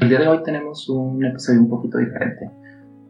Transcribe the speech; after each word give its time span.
El 0.00 0.10
día 0.10 0.20
de 0.20 0.28
hoy 0.28 0.44
tenemos 0.44 0.88
un 0.88 1.24
episodio 1.24 1.60
un 1.60 1.68
poquito 1.68 1.98
diferente. 1.98 2.48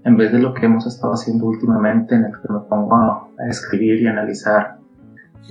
En 0.04 0.16
vez 0.16 0.32
de 0.32 0.38
lo 0.38 0.54
que 0.54 0.64
hemos 0.64 0.86
estado 0.86 1.12
haciendo 1.12 1.44
últimamente, 1.44 2.14
en 2.14 2.24
el 2.24 2.32
que 2.32 2.50
me 2.50 2.60
pongo 2.60 2.96
a 2.96 3.28
escribir 3.46 4.00
y 4.00 4.06
analizar 4.06 4.78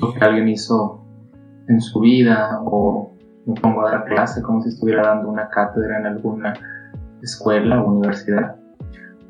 lo 0.02 0.15
que 0.15 0.26
alguien 0.26 0.47
hizo 0.47 1.05
en 1.68 1.79
su 1.79 2.00
vida 2.00 2.60
o 2.63 3.12
me 3.46 3.54
pongo 3.54 3.86
a 3.86 3.92
dar 3.92 4.05
clase 4.05 4.42
como 4.42 4.63
si 4.63 4.70
estuviera 4.70 5.04
dando 5.04 5.29
una 5.29 5.47
cátedra 5.47 6.00
en 6.00 6.08
alguna 6.08 6.54
escuela 7.21 7.83
o 7.83 7.92
universidad. 7.92 8.56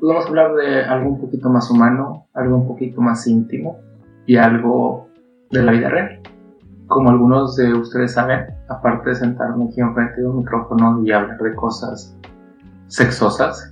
vamos 0.00 0.24
a 0.24 0.28
hablar 0.28 0.54
de 0.54 0.84
algo 0.84 1.10
un 1.10 1.20
poquito 1.20 1.50
más 1.50 1.70
humano, 1.70 2.26
algo 2.32 2.56
un 2.56 2.66
poquito 2.66 3.02
más 3.02 3.26
íntimo 3.26 3.80
y 4.24 4.36
algo 4.36 5.08
de 5.50 5.62
la 5.62 5.72
vida 5.72 5.90
real. 5.90 6.20
Como 6.86 7.10
algunos 7.10 7.54
de 7.56 7.74
ustedes 7.74 8.14
saben, 8.14 8.57
aparte 8.68 9.10
de 9.10 9.16
sentarme 9.16 9.64
aquí 9.64 9.80
enfrente 9.80 10.20
de 10.20 10.26
un 10.26 10.38
micrófono 10.38 11.02
y 11.04 11.12
hablar 11.12 11.38
de 11.38 11.54
cosas 11.54 12.16
sexosas, 12.86 13.70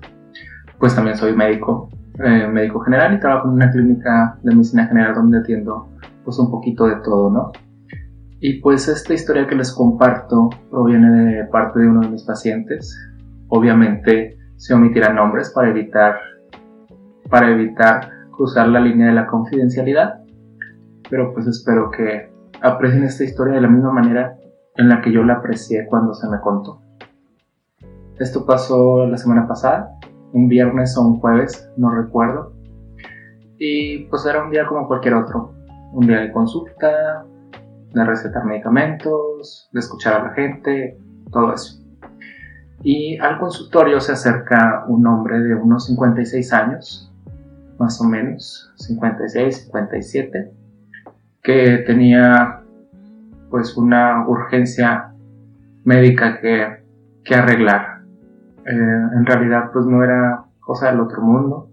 pues 0.78 0.94
también 0.94 1.16
soy 1.16 1.34
médico, 1.34 1.88
eh, 2.18 2.46
médico 2.46 2.80
general 2.80 3.14
y 3.14 3.20
trabajo 3.20 3.48
en 3.48 3.54
una 3.54 3.70
clínica 3.70 4.38
de 4.42 4.54
medicina 4.54 4.86
general 4.86 5.14
donde 5.14 5.38
atiendo 5.38 5.88
pues 6.24 6.38
un 6.38 6.50
poquito 6.50 6.86
de 6.86 6.96
todo, 6.96 7.30
¿no? 7.30 7.52
Y 8.40 8.60
pues 8.60 8.88
esta 8.88 9.14
historia 9.14 9.46
que 9.46 9.54
les 9.54 9.72
comparto 9.72 10.50
proviene 10.70 11.36
de 11.36 11.44
parte 11.44 11.80
de 11.80 11.88
uno 11.88 12.00
de 12.00 12.08
mis 12.08 12.22
pacientes. 12.24 12.94
Obviamente 13.48 14.36
se 14.56 14.74
omitirán 14.74 15.16
nombres 15.16 15.50
para 15.50 15.70
evitar, 15.70 16.16
para 17.30 17.50
evitar 17.50 18.10
cruzar 18.30 18.68
la 18.68 18.80
línea 18.80 19.06
de 19.06 19.14
la 19.14 19.26
confidencialidad, 19.26 20.20
pero 21.08 21.32
pues 21.32 21.46
espero 21.46 21.90
que 21.90 22.30
aprecien 22.60 23.04
esta 23.04 23.24
historia 23.24 23.54
de 23.54 23.60
la 23.62 23.68
misma 23.68 23.92
manera 23.92 24.36
en 24.78 24.88
la 24.88 25.00
que 25.00 25.12
yo 25.12 25.22
la 25.22 25.34
aprecié 25.34 25.86
cuando 25.86 26.14
se 26.14 26.28
me 26.28 26.40
contó. 26.40 26.80
Esto 28.18 28.46
pasó 28.46 29.06
la 29.06 29.16
semana 29.16 29.46
pasada, 29.46 29.98
un 30.32 30.48
viernes 30.48 30.96
o 30.96 31.02
un 31.02 31.20
jueves, 31.20 31.70
no 31.76 31.90
recuerdo. 31.90 32.52
Y 33.58 34.04
pues 34.04 34.24
era 34.26 34.42
un 34.42 34.50
día 34.50 34.66
como 34.66 34.86
cualquier 34.86 35.14
otro. 35.14 35.52
Un 35.92 36.06
día 36.06 36.20
de 36.20 36.32
consulta, 36.32 37.24
de 37.92 38.04
recetar 38.04 38.44
medicamentos, 38.44 39.68
de 39.72 39.80
escuchar 39.80 40.20
a 40.20 40.24
la 40.24 40.30
gente, 40.34 40.98
todo 41.30 41.52
eso. 41.54 41.82
Y 42.82 43.18
al 43.18 43.38
consultorio 43.38 44.00
se 44.00 44.12
acerca 44.12 44.84
un 44.88 45.06
hombre 45.06 45.40
de 45.40 45.54
unos 45.54 45.86
56 45.86 46.52
años, 46.52 47.12
más 47.78 48.00
o 48.00 48.04
menos, 48.04 48.72
56, 48.76 49.64
57, 49.64 50.52
que 51.42 51.78
tenía 51.86 52.62
pues 53.56 53.74
una 53.74 54.28
urgencia 54.28 55.14
médica 55.82 56.38
que, 56.42 56.84
que 57.24 57.34
arreglar. 57.34 58.02
Eh, 58.66 58.70
en 58.70 59.24
realidad 59.24 59.70
pues 59.72 59.86
no 59.86 60.04
era 60.04 60.44
cosa 60.60 60.90
del 60.90 61.00
otro 61.00 61.22
mundo. 61.22 61.70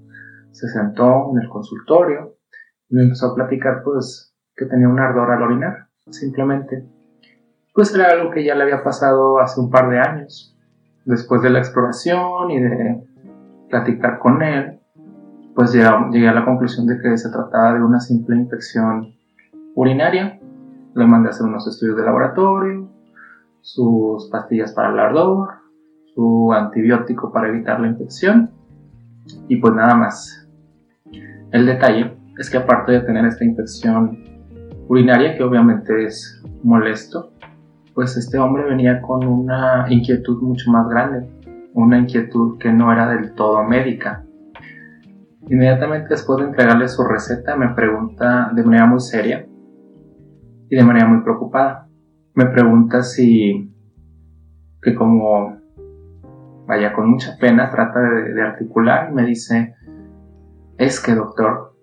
Se 0.52 0.70
sentó 0.70 1.32
en 1.34 1.42
el 1.42 1.50
consultorio 1.50 2.38
y 2.90 2.96
me 2.96 3.04
empezó 3.04 3.32
a 3.32 3.36
platicar 3.36 3.82
pues 3.84 4.34
que 4.56 4.66
tenía 4.66 4.88
un 4.88 4.98
ardor 4.98 5.30
al 5.32 5.42
orinar, 5.42 5.88
simplemente. 6.10 6.88
Pues 7.74 7.94
era 7.94 8.12
algo 8.12 8.32
que 8.32 8.46
ya 8.46 8.56
le 8.56 8.64
había 8.64 8.82
pasado 8.82 9.42
hace 9.42 9.60
un 9.60 9.70
par 9.70 9.90
de 9.90 10.00
años. 10.00 10.58
Después 11.04 11.42
de 11.42 11.50
la 11.50 11.60
exploración 11.60 12.50
y 12.50 12.62
de 12.62 13.04
platicar 13.70 14.20
con 14.20 14.42
él, 14.42 14.80
pues 15.54 15.74
llegué 15.74 16.30
a 16.30 16.34
la 16.34 16.46
conclusión 16.46 16.88
de 16.88 16.98
que 17.02 17.18
se 17.18 17.30
trataba 17.30 17.74
de 17.74 17.84
una 17.84 18.00
simple 18.00 18.38
infección 18.38 19.18
urinaria. 19.76 20.40
Le 20.96 21.08
mandé 21.08 21.30
a 21.30 21.32
hacer 21.32 21.46
unos 21.46 21.68
estudios 21.68 21.98
de 21.98 22.04
laboratorio, 22.04 22.90
sus 23.62 24.30
pastillas 24.30 24.74
para 24.74 24.92
el 24.92 25.00
ardor, 25.00 25.50
su 26.14 26.52
antibiótico 26.54 27.32
para 27.32 27.48
evitar 27.48 27.80
la 27.80 27.88
infección 27.88 28.52
y 29.48 29.56
pues 29.58 29.74
nada 29.74 29.96
más. 29.96 30.48
El 31.52 31.66
detalle 31.66 32.18
es 32.38 32.50
que 32.50 32.58
aparte 32.58 32.92
de 32.92 33.02
tener 33.02 33.26
esta 33.26 33.46
infección 33.46 34.20
urinaria, 34.88 35.36
que 35.38 35.44
obviamente 35.44 36.06
es 36.06 36.44
molesto, 36.64 37.32
pues 37.94 38.18
este 38.18 38.38
hombre 38.38 38.66
venía 38.66 39.02
con 39.02 39.26
una 39.26 39.86
inquietud 39.90 40.42
mucho 40.42 40.72
más 40.72 40.88
grande, 40.90 41.30
una 41.74 41.98
inquietud 41.98 42.58
que 42.58 42.72
no 42.72 42.92
era 42.92 43.08
del 43.08 43.34
todo 43.34 43.64
médica. 43.64 44.26
Inmediatamente 45.50 46.10
después 46.10 46.40
de 46.40 46.46
entregarle 46.46 46.88
su 46.88 47.04
receta 47.04 47.56
me 47.56 47.70
pregunta 47.70 48.52
de 48.54 48.64
manera 48.64 48.86
muy 48.86 49.00
seria 49.00 49.46
y 50.74 50.76
de 50.76 50.84
manera 50.84 51.08
muy 51.08 51.22
preocupada. 51.22 51.88
Me 52.34 52.48
pregunta 52.48 53.04
si, 53.04 53.72
que 54.82 54.96
como, 54.96 55.56
vaya, 56.66 56.94
con 56.94 57.12
mucha 57.12 57.38
pena 57.40 57.70
trata 57.70 58.00
de, 58.00 58.42
articular 58.42 59.12
y 59.12 59.14
me 59.14 59.24
dice, 59.24 59.76
es 60.80 61.00
que 61.00 61.14
doctor, 61.14 61.76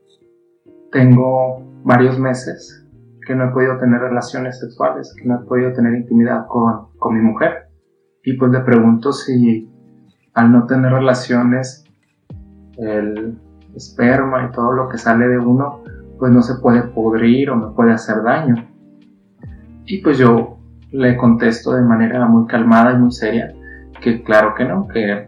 tengo 0.90 1.62
varios 1.84 2.18
meses 2.18 2.84
que 3.24 3.36
no 3.36 3.44
he 3.44 3.52
podido 3.52 3.78
tener 3.78 4.00
relaciones 4.00 4.58
sexuales, 4.58 5.14
que 5.16 5.28
no 5.28 5.36
he 5.36 5.46
podido 5.46 5.72
tener 5.72 5.94
intimidad 5.94 6.48
con, 6.48 6.88
con 6.98 7.14
mi 7.14 7.20
mujer. 7.20 7.68
Y 8.24 8.36
pues 8.36 8.50
le 8.50 8.58
pregunto 8.58 9.12
si 9.12 9.70
al 10.34 10.50
no 10.50 10.66
tener 10.66 10.90
relaciones, 10.90 11.84
el 12.76 13.38
esperma 13.76 14.48
y 14.48 14.50
todo 14.50 14.72
lo 14.72 14.88
que 14.88 14.98
sale 14.98 15.28
de 15.28 15.38
uno, 15.38 15.84
pues 16.18 16.32
no 16.32 16.42
se 16.42 16.56
puede 16.60 16.82
pudrir 16.82 17.50
o 17.50 17.56
me 17.56 17.72
puede 17.72 17.92
hacer 17.92 18.24
daño. 18.24 18.69
Y 19.90 19.98
pues 19.98 20.18
yo 20.18 20.56
le 20.92 21.16
contesto 21.16 21.72
de 21.72 21.82
manera 21.82 22.24
muy 22.28 22.46
calmada 22.46 22.92
y 22.92 22.98
muy 22.98 23.10
seria 23.10 23.52
que 24.00 24.22
claro 24.22 24.54
que 24.54 24.64
no, 24.64 24.86
que 24.86 25.26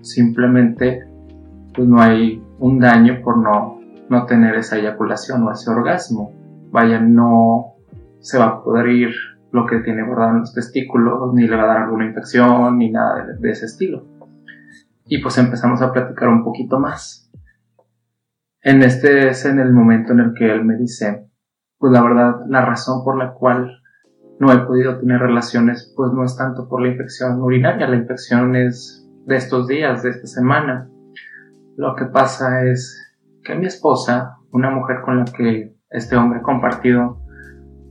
simplemente 0.00 1.04
pues 1.74 1.88
no 1.88 2.00
hay 2.00 2.40
un 2.60 2.78
daño 2.78 3.20
por 3.24 3.36
no, 3.36 3.80
no 4.08 4.24
tener 4.26 4.54
esa 4.54 4.78
eyaculación 4.78 5.42
o 5.42 5.50
ese 5.50 5.72
orgasmo. 5.72 6.32
Vaya, 6.70 7.00
no 7.00 7.74
se 8.20 8.38
va 8.38 8.44
a 8.44 8.62
poder 8.62 8.86
ir 8.90 9.10
lo 9.50 9.66
que 9.66 9.80
tiene 9.80 10.06
guardado 10.06 10.34
en 10.34 10.40
los 10.40 10.54
testículos, 10.54 11.34
ni 11.34 11.48
le 11.48 11.56
va 11.56 11.64
a 11.64 11.66
dar 11.66 11.78
alguna 11.78 12.06
infección, 12.06 12.78
ni 12.78 12.92
nada 12.92 13.26
de, 13.26 13.38
de 13.38 13.50
ese 13.50 13.66
estilo. 13.66 14.06
Y 15.06 15.20
pues 15.20 15.36
empezamos 15.38 15.82
a 15.82 15.92
platicar 15.92 16.28
un 16.28 16.44
poquito 16.44 16.78
más. 16.78 17.28
En 18.62 18.84
este 18.84 19.30
es 19.30 19.44
en 19.46 19.58
el 19.58 19.72
momento 19.72 20.12
en 20.12 20.20
el 20.20 20.32
que 20.32 20.48
él 20.48 20.64
me 20.64 20.76
dice, 20.76 21.26
pues 21.76 21.92
la 21.92 22.04
verdad, 22.04 22.36
la 22.46 22.64
razón 22.64 23.02
por 23.02 23.18
la 23.18 23.32
cual 23.32 23.82
no 24.38 24.52
he 24.52 24.58
podido 24.58 24.98
tener 24.98 25.20
relaciones, 25.20 25.92
pues 25.96 26.12
no 26.12 26.24
es 26.24 26.36
tanto 26.36 26.68
por 26.68 26.82
la 26.82 26.88
infección 26.88 27.40
urinaria, 27.40 27.88
la 27.88 27.96
infección 27.96 28.54
es 28.54 29.08
de 29.24 29.36
estos 29.36 29.66
días, 29.66 30.02
de 30.02 30.10
esta 30.10 30.26
semana. 30.26 30.90
Lo 31.76 31.94
que 31.94 32.06
pasa 32.06 32.64
es 32.64 33.14
que 33.42 33.54
mi 33.54 33.66
esposa, 33.66 34.36
una 34.52 34.70
mujer 34.70 34.98
con 35.04 35.18
la 35.18 35.24
que 35.24 35.74
este 35.90 36.16
hombre 36.16 36.40
ha 36.40 36.42
compartido 36.42 37.22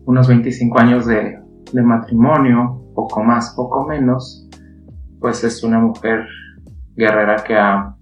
unos 0.06 0.28
25 0.28 0.80
años 0.80 1.08
de, 1.08 1.40
de 1.74 1.82
matrimonio, 1.82 2.82
poco 2.94 3.24
más, 3.24 3.54
poco 3.56 3.84
menos, 3.84 4.48
pues 5.20 5.44
es 5.44 5.64
una 5.64 5.80
mujer 5.80 6.28
guerrera 6.96 7.38
que 7.44 7.56
ha 7.56 7.96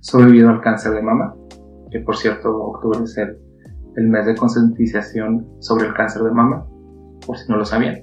sobrevivido 0.00 0.50
al 0.50 0.60
cáncer 0.60 0.92
de 0.92 1.02
mama, 1.02 1.34
que 1.90 2.00
por 2.00 2.16
cierto 2.16 2.54
octubre 2.54 3.00
es 3.04 3.16
el, 3.16 3.38
el 3.96 4.08
mes 4.08 4.26
de 4.26 4.36
concientización 4.36 5.48
sobre 5.60 5.86
el 5.86 5.94
cáncer 5.94 6.22
de 6.22 6.32
mama 6.32 6.66
por 7.26 7.38
si 7.38 7.48
no 7.50 7.56
lo 7.56 7.64
sabían. 7.64 8.02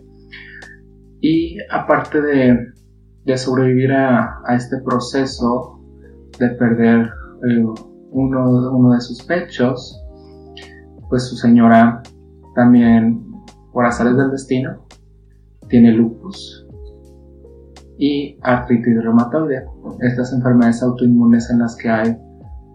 Y 1.21 1.57
aparte 1.69 2.21
de, 2.21 3.37
sobrevivir 3.37 3.91
a, 3.91 4.41
este 4.55 4.77
proceso 4.77 5.79
de 6.39 6.49
perder 6.49 7.09
uno, 8.11 8.93
de 8.93 9.01
sus 9.01 9.23
pechos, 9.23 10.01
pues 11.09 11.27
su 11.27 11.35
señora 11.35 12.01
también, 12.55 13.23
por 13.71 13.85
azares 13.85 14.17
del 14.17 14.31
destino, 14.31 14.85
tiene 15.67 15.91
lupus 15.91 16.65
y 17.99 18.37
artritis 18.41 19.03
reumatoide, 19.03 19.65
estas 19.99 20.33
enfermedades 20.33 20.81
autoinmunes 20.81 21.49
en 21.49 21.59
las 21.59 21.75
que 21.75 21.89
hay 21.89 22.17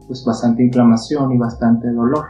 pues 0.06 0.22
bastante 0.24 0.62
inflamación 0.62 1.32
y 1.32 1.38
bastante 1.38 1.90
dolor. 1.90 2.26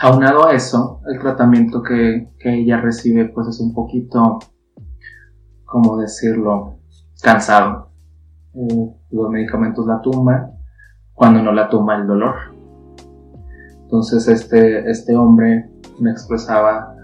Aunado 0.00 0.46
a 0.46 0.54
eso, 0.54 1.00
el 1.12 1.18
tratamiento 1.18 1.82
que, 1.82 2.28
ella 2.38 2.80
recibe 2.80 3.24
pues 3.24 3.48
es 3.48 3.58
un 3.58 3.74
poquito, 3.74 4.38
como 5.64 5.98
decirlo, 5.98 6.78
cansado. 7.20 7.90
Eh, 8.54 8.94
los 9.10 9.30
medicamentos 9.30 9.84
la 9.86 10.00
tumban 10.00 10.52
cuando 11.12 11.42
no 11.42 11.52
la 11.52 11.68
tumba 11.68 11.96
el 11.96 12.06
dolor. 12.06 12.34
Entonces 13.82 14.28
este, 14.28 14.88
este 14.88 15.16
hombre 15.16 15.68
me 15.98 16.12
expresaba 16.12 16.94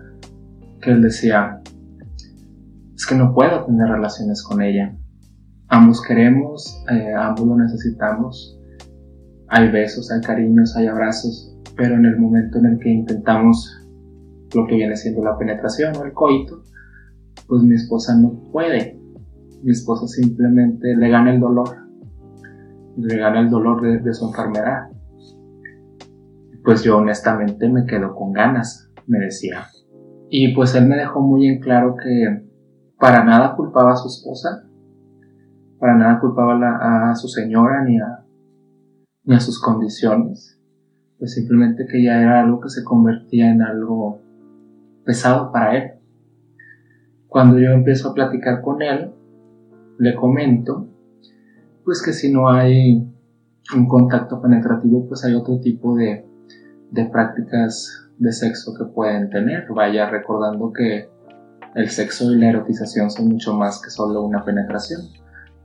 que 0.80 0.92
él 0.92 1.02
decía, 1.02 1.62
es 2.94 3.06
que 3.06 3.16
no 3.16 3.34
puedo 3.34 3.64
tener 3.64 3.88
relaciones 3.88 4.40
con 4.40 4.62
ella. 4.62 4.96
Ambos 5.66 6.00
queremos, 6.00 6.84
eh, 6.92 7.12
ambos 7.12 7.44
lo 7.44 7.56
necesitamos. 7.56 8.56
Hay 9.48 9.68
besos, 9.72 10.12
hay 10.12 10.20
cariños, 10.20 10.76
hay 10.76 10.86
abrazos, 10.86 11.53
pero 11.76 11.96
en 11.96 12.04
el 12.04 12.18
momento 12.18 12.58
en 12.58 12.66
el 12.66 12.78
que 12.78 12.90
intentamos 12.90 13.80
lo 14.54 14.66
que 14.66 14.76
viene 14.76 14.96
siendo 14.96 15.22
la 15.22 15.36
penetración 15.36 15.96
o 15.96 16.04
el 16.04 16.12
coito, 16.12 16.62
pues 17.48 17.62
mi 17.62 17.74
esposa 17.74 18.16
no 18.16 18.32
puede, 18.52 18.98
mi 19.62 19.72
esposa 19.72 20.06
simplemente 20.06 20.94
le 20.96 21.08
gana 21.08 21.32
el 21.32 21.40
dolor, 21.40 21.68
le 22.96 23.16
gana 23.16 23.40
el 23.40 23.50
dolor 23.50 24.02
de, 24.02 24.14
su 24.14 24.26
enfermedad. 24.26 24.88
Pues 26.62 26.82
yo 26.82 26.98
honestamente 26.98 27.68
me 27.68 27.84
quedo 27.86 28.14
con 28.14 28.32
ganas, 28.32 28.90
me 29.06 29.18
decía. 29.18 29.66
Y 30.30 30.54
pues 30.54 30.74
él 30.74 30.86
me 30.86 30.96
dejó 30.96 31.20
muy 31.20 31.46
en 31.46 31.60
claro 31.60 31.96
que 31.96 32.46
para 32.98 33.24
nada 33.24 33.54
culpaba 33.56 33.92
a 33.92 33.96
su 33.96 34.08
esposa, 34.08 34.64
para 35.78 35.96
nada 35.96 36.20
culpaba 36.20 37.10
a, 37.10 37.14
su 37.14 37.28
señora 37.28 37.84
ni 37.84 37.98
a, 37.98 38.24
ni 39.24 39.34
a 39.34 39.40
sus 39.40 39.60
condiciones, 39.60 40.53
pues 41.24 41.32
simplemente 41.32 41.86
que 41.86 42.02
ya 42.02 42.20
era 42.20 42.42
algo 42.42 42.60
que 42.60 42.68
se 42.68 42.84
convertía 42.84 43.50
en 43.50 43.62
algo 43.62 44.20
pesado 45.06 45.50
para 45.50 45.74
él. 45.74 45.92
Cuando 47.28 47.58
yo 47.58 47.70
empiezo 47.70 48.10
a 48.10 48.14
platicar 48.14 48.60
con 48.60 48.82
él, 48.82 49.10
le 49.98 50.14
comento, 50.16 50.86
pues 51.82 52.02
que 52.02 52.12
si 52.12 52.30
no 52.30 52.50
hay 52.50 53.10
un 53.74 53.88
contacto 53.88 54.42
penetrativo, 54.42 55.08
pues 55.08 55.24
hay 55.24 55.32
otro 55.32 55.60
tipo 55.60 55.96
de, 55.96 56.26
de 56.90 57.06
prácticas 57.06 58.06
de 58.18 58.30
sexo 58.30 58.74
que 58.74 58.84
pueden 58.84 59.30
tener. 59.30 59.66
Vaya 59.74 60.10
recordando 60.10 60.74
que 60.74 61.08
el 61.74 61.88
sexo 61.88 62.30
y 62.32 62.36
la 62.36 62.50
erotización 62.50 63.10
son 63.10 63.28
mucho 63.28 63.54
más 63.54 63.80
que 63.80 63.88
solo 63.88 64.20
una 64.20 64.44
penetración. 64.44 65.00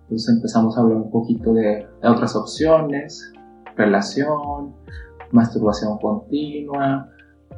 Entonces 0.03 0.37
empezamos 0.37 0.77
a 0.77 0.79
hablar 0.79 0.99
un 0.99 1.11
poquito 1.11 1.53
de, 1.53 1.85
otras 2.01 2.33
opciones, 2.37 3.33
relación, 3.75 4.73
masturbación 5.31 5.97
continua, 5.97 7.09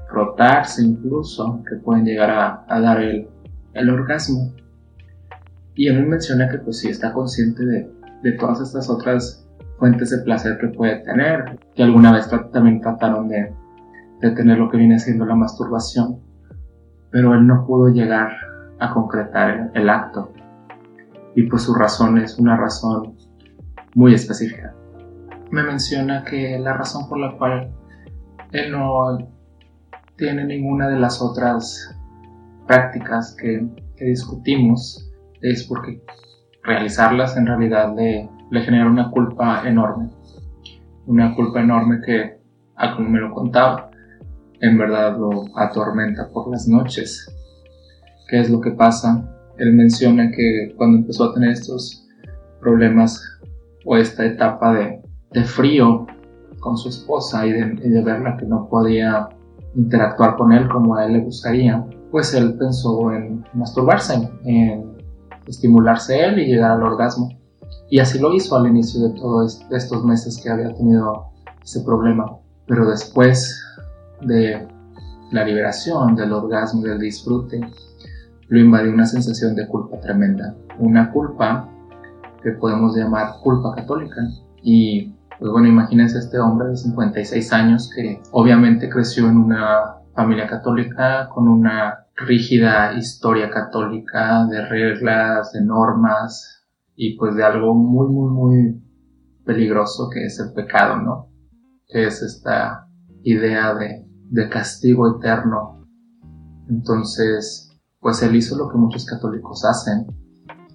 frotarse 0.09 0.83
incluso, 0.83 1.63
que 1.68 1.77
pueden 1.77 2.06
llegar 2.06 2.29
a, 2.68 2.79
dar 2.79 3.01
el, 3.01 3.27
el, 3.73 3.89
orgasmo. 3.89 4.53
Y 5.75 5.88
él 5.88 6.01
me 6.01 6.09
menciona 6.09 6.50
que 6.50 6.57
pues 6.59 6.79
sí 6.79 6.89
está 6.89 7.13
consciente 7.13 7.65
de, 7.65 7.91
de, 8.23 8.31
todas 8.33 8.62
estas 8.62 8.89
otras 8.89 9.47
fuentes 9.77 10.09
de 10.09 10.19
placer 10.19 10.57
que 10.59 10.68
puede 10.68 10.97
tener, 11.00 11.59
que 11.75 11.83
alguna 11.83 12.12
vez 12.12 12.29
también 12.51 12.81
trataron 12.81 13.27
de, 13.29 13.53
de 14.19 14.31
tener 14.31 14.57
lo 14.57 14.69
que 14.69 14.77
viene 14.77 15.00
siendo 15.00 15.25
la 15.25 15.35
masturbación, 15.35 16.19
pero 17.09 17.33
él 17.33 17.47
no 17.47 17.65
pudo 17.65 17.89
llegar 17.89 18.31
a 18.79 18.94
concretar 18.94 19.71
el 19.74 19.89
acto 19.89 20.31
y 21.35 21.44
pues 21.44 21.63
su 21.63 21.74
razón 21.74 22.17
es 22.17 22.38
una 22.38 22.57
razón 22.57 23.15
muy 23.95 24.13
específica. 24.13 24.74
Me 25.51 25.63
menciona 25.63 26.24
que 26.24 26.57
la 26.59 26.74
razón 26.74 27.07
por 27.09 27.19
la 27.19 27.38
cual 27.38 27.71
él 28.51 28.71
no 28.71 29.18
tiene 30.15 30.45
ninguna 30.45 30.89
de 30.89 31.00
las 31.00 31.21
otras 31.21 31.95
prácticas 32.68 33.36
que, 33.39 33.68
discutimos 34.00 35.07
es 35.42 35.63
porque 35.65 36.01
realizarlas 36.63 37.38
en 37.38 37.45
realidad 37.45 37.95
le, 37.95 38.27
genera 38.62 38.89
una 38.89 39.12
culpa 39.12 39.62
enorme. 39.68 40.09
Una 41.06 41.36
culpa 41.36 41.62
enorme 41.62 42.01
que, 42.03 42.39
a 42.75 42.95
como 42.95 43.09
me 43.09 43.19
lo 43.19 43.31
contaba, 43.31 43.92
en 44.59 44.75
verdad 44.75 45.19
lo 45.19 45.56
atormenta 45.56 46.30
por 46.30 46.50
las 46.50 46.68
noches. 46.68 47.31
¿Qué 48.27 48.39
es 48.39 48.50
lo 48.50 48.59
que 48.59 48.71
pasa? 48.71 49.31
él 49.62 49.74
menciona 49.74 50.31
que 50.31 50.74
cuando 50.75 50.98
empezó 50.98 51.25
a 51.25 51.33
tener 51.36 51.51
estos 51.51 52.07
problemas 52.59 53.21
o 53.86 53.95
esta 53.95 54.25
etapa 54.25 54.74
de, 54.74 55.01
frío 55.45 56.06
con 56.60 56.78
su 56.78 56.89
esposa 56.89 57.45
y 57.45 57.51
de, 57.51 58.01
verla 58.04 58.38
que 58.38 58.45
no 58.45 58.68
podía 58.69 59.30
interactuar 59.75 60.36
con 60.38 60.51
él 60.51 60.68
como 60.69 60.95
a 60.95 61.06
él 61.06 61.13
le 61.13 61.19
gustaría, 61.22 61.86
pues 62.12 62.33
él 62.33 62.56
pensó 62.57 63.12
en 63.12 63.44
masturbarse, 63.54 64.30
en 64.44 64.98
estimularse 65.48 66.24
él 66.24 66.39
y 66.39 66.48
llegar 66.48 66.72
al 66.72 66.83
orgasmo. 66.83 67.30
Y 67.89 68.00
así 68.00 68.19
lo 68.19 68.33
hizo 68.33 68.56
al 68.57 68.68
inicio 68.68 69.07
de 69.07 69.19
todos 69.19 69.66
estos 69.72 70.04
meses 70.04 70.39
que 70.42 70.50
había 70.50 70.74
tenido 70.74 71.25
ese 71.63 71.81
problema. 71.81 72.38
Pero 72.68 72.89
después 72.89 73.62
de 74.22 74.68
la 75.31 75.45
liberación, 75.45 76.16
del 76.16 76.34
orgasmo, 76.34 76.84
del 76.84 77.00
disfrute, 77.00 77.62
lo 78.48 78.60
invadió 78.60 78.92
una 78.92 79.06
sensación 79.06 79.56
de 79.56 79.68
culpa 79.68 80.00
tremenda, 80.00 80.56
una 80.80 81.12
culpa 81.12 81.69
que 82.44 82.51
podemos 82.51 82.95
llamar 82.95 83.36
culpa 83.42 83.74
católica. 83.75 84.22
Y 84.62 85.13
pues 85.41 85.53
bueno, 85.53 85.69
imagínense 85.69 86.19
este 86.19 86.38
hombre 86.38 86.67
de 86.67 86.77
56 86.77 87.51
años 87.51 87.89
que 87.95 88.21
obviamente 88.31 88.91
creció 88.91 89.27
en 89.27 89.38
una 89.38 89.95
familia 90.13 90.45
católica 90.45 91.29
con 91.29 91.47
una 91.47 92.05
rígida 92.15 92.93
historia 92.93 93.49
católica 93.49 94.45
de 94.45 94.63
reglas, 94.67 95.51
de 95.51 95.65
normas 95.65 96.63
y 96.95 97.17
pues 97.17 97.33
de 97.33 97.43
algo 97.43 97.73
muy, 97.73 98.13
muy, 98.13 98.29
muy 98.29 98.83
peligroso 99.43 100.11
que 100.13 100.25
es 100.25 100.39
el 100.39 100.53
pecado, 100.53 100.97
¿no? 100.97 101.31
Que 101.88 102.05
es 102.05 102.21
esta 102.21 102.88
idea 103.23 103.73
de, 103.73 104.05
de 104.29 104.47
castigo 104.47 105.17
eterno. 105.17 105.88
Entonces, 106.69 107.75
pues 107.99 108.21
él 108.21 108.35
hizo 108.35 108.55
lo 108.59 108.69
que 108.69 108.77
muchos 108.77 109.07
católicos 109.07 109.65
hacen 109.65 110.05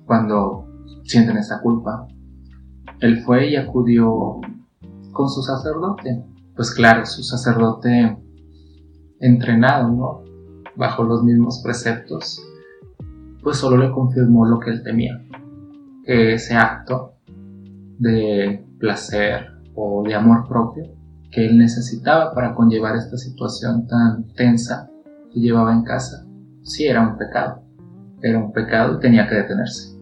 cuando 0.06 0.66
sienten 1.04 1.36
esa 1.36 1.60
culpa. 1.60 2.08
Él 3.00 3.22
fue 3.22 3.50
y 3.50 3.56
acudió 3.56 4.40
con 5.12 5.28
su 5.28 5.42
sacerdote. 5.42 6.24
Pues 6.54 6.70
claro, 6.70 7.04
su 7.06 7.22
sacerdote 7.22 8.16
entrenado, 9.20 9.88
¿no? 9.88 10.24
Bajo 10.76 11.04
los 11.04 11.22
mismos 11.22 11.60
preceptos, 11.62 12.42
pues 13.42 13.56
solo 13.56 13.76
le 13.76 13.90
confirmó 13.92 14.46
lo 14.46 14.58
que 14.58 14.70
él 14.70 14.82
temía, 14.82 15.22
que 16.04 16.34
ese 16.34 16.54
acto 16.54 17.14
de 17.98 18.66
placer 18.78 19.52
o 19.74 20.02
de 20.02 20.14
amor 20.14 20.46
propio 20.46 20.96
que 21.30 21.46
él 21.46 21.58
necesitaba 21.58 22.32
para 22.32 22.54
conllevar 22.54 22.96
esta 22.96 23.16
situación 23.16 23.86
tan 23.86 24.26
tensa 24.34 24.88
que 25.30 25.40
llevaba 25.40 25.72
en 25.74 25.82
casa, 25.82 26.26
sí 26.62 26.86
era 26.86 27.02
un 27.02 27.16
pecado. 27.16 27.62
Era 28.22 28.38
un 28.38 28.52
pecado 28.52 28.96
y 28.96 29.00
tenía 29.00 29.28
que 29.28 29.34
detenerse. 29.34 29.95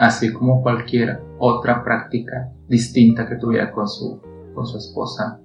Así 0.00 0.32
como 0.32 0.62
cualquier 0.62 1.20
otra 1.38 1.84
práctica 1.84 2.50
distinta 2.66 3.28
que 3.28 3.36
tuviera 3.36 3.70
con 3.70 3.86
su, 3.86 4.18
con 4.54 4.66
su 4.66 4.78
esposa, 4.78 5.38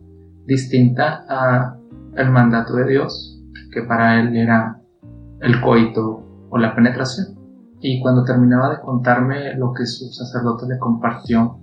distinta 0.46 1.26
a 1.28 1.78
el 2.16 2.32
mandato 2.32 2.78
de 2.78 2.88
Dios, 2.88 3.38
que 3.74 3.82
para 3.82 4.18
él 4.18 4.34
era 4.34 4.80
el 5.42 5.60
coito 5.60 6.24
o 6.50 6.58
la 6.58 6.74
penetración. 6.74 7.38
Y 7.82 8.00
cuando 8.02 8.24
terminaba 8.24 8.70
de 8.70 8.80
contarme 8.80 9.56
lo 9.56 9.74
que 9.74 9.86
su 9.86 10.06
sacerdote 10.06 10.68
le 10.70 10.80
compartió 10.80 11.60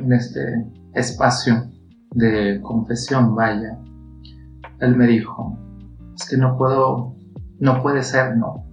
en 0.00 0.12
este 0.12 0.70
espacio 0.94 1.64
de 2.12 2.60
confesión, 2.62 3.34
vaya, 3.34 3.76
él 4.78 4.94
me 4.94 5.08
dijo, 5.08 5.58
es 6.14 6.28
que 6.28 6.36
no 6.36 6.56
puedo 6.56 7.16
no 7.58 7.82
puede 7.82 8.04
ser, 8.04 8.36
no. 8.36 8.66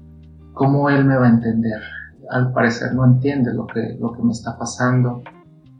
¿Cómo 0.53 0.91
él 0.91 1.05
me 1.05 1.15
va 1.15 1.25
a 1.25 1.29
entender? 1.29 1.81
Al 2.33 2.51
parecer 2.51 2.95
no 2.95 3.05
entiende 3.05 3.53
lo 3.53 3.67
que, 3.67 3.95
lo 3.99 4.11
que 4.11 4.23
me 4.23 4.31
está 4.31 4.57
pasando. 4.57 5.21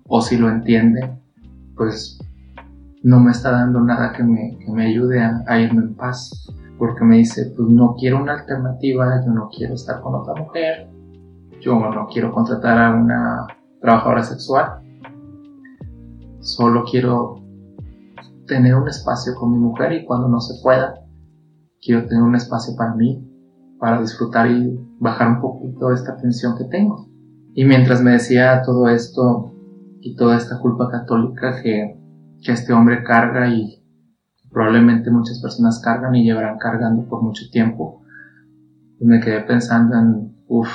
O 0.08 0.22
si 0.22 0.38
lo 0.38 0.50
entiende, 0.50 1.18
pues 1.76 2.20
no 3.02 3.20
me 3.20 3.32
está 3.32 3.52
dando 3.52 3.82
nada 3.82 4.14
que 4.14 4.24
me, 4.24 4.58
que 4.60 4.72
me 4.72 4.86
ayude 4.86 5.20
a, 5.22 5.60
irme 5.60 5.82
en 5.82 5.96
paz. 5.96 6.48
Porque 6.78 7.04
me 7.04 7.18
dice, 7.18 7.54
pues 7.56 7.70
no 7.70 7.96
quiero 7.98 8.22
una 8.22 8.34
alternativa, 8.34 9.24
yo 9.26 9.32
no 9.32 9.50
quiero 9.50 9.74
estar 9.74 10.02
con 10.02 10.16
otra 10.16 10.36
mujer, 10.36 10.90
yo 11.62 11.80
no 11.80 12.08
quiero 12.08 12.32
contratar 12.32 12.78
a 12.78 12.96
una 12.96 13.48
trabajadora 13.82 14.24
sexual. 14.24 14.82
Solo 16.40 16.84
quiero 16.84 17.36
tener 18.48 18.76
un 18.76 18.88
espacio 18.90 19.34
con 19.36 19.52
mi 19.52 19.58
mujer 19.58 19.94
y 19.94 20.06
cuando 20.06 20.28
no 20.28 20.40
se 20.40 20.62
pueda, 20.62 20.96
quiero 21.82 22.06
tener 22.06 22.24
un 22.24 22.36
espacio 22.36 22.76
para 22.76 22.94
mí, 22.96 23.26
para 23.80 24.02
disfrutar 24.02 24.50
y 24.50 24.78
bajar 25.04 25.28
un 25.28 25.42
poquito 25.42 25.92
esta 25.92 26.16
tensión 26.16 26.58
que 26.58 26.64
tengo. 26.64 27.10
Y 27.54 27.66
mientras 27.66 28.02
me 28.02 28.12
decía 28.12 28.62
todo 28.66 28.88
esto 28.88 29.54
y 30.00 30.16
toda 30.16 30.38
esta 30.38 30.60
culpa 30.60 30.90
católica 30.90 31.62
que, 31.62 32.00
que 32.42 32.52
este 32.52 32.74
hombre 32.74 33.04
carga 33.04 33.48
y 33.48 33.84
probablemente 34.52 35.12
muchas 35.12 35.42
personas 35.42 35.82
cargan 35.84 36.16
y 36.16 36.24
llevarán 36.24 36.58
cargando 36.58 37.08
por 37.08 37.22
mucho 37.22 37.46
tiempo, 37.52 38.02
pues 38.98 39.08
me 39.08 39.20
quedé 39.20 39.42
pensando 39.42 39.98
en, 39.98 40.36
uff, 40.48 40.72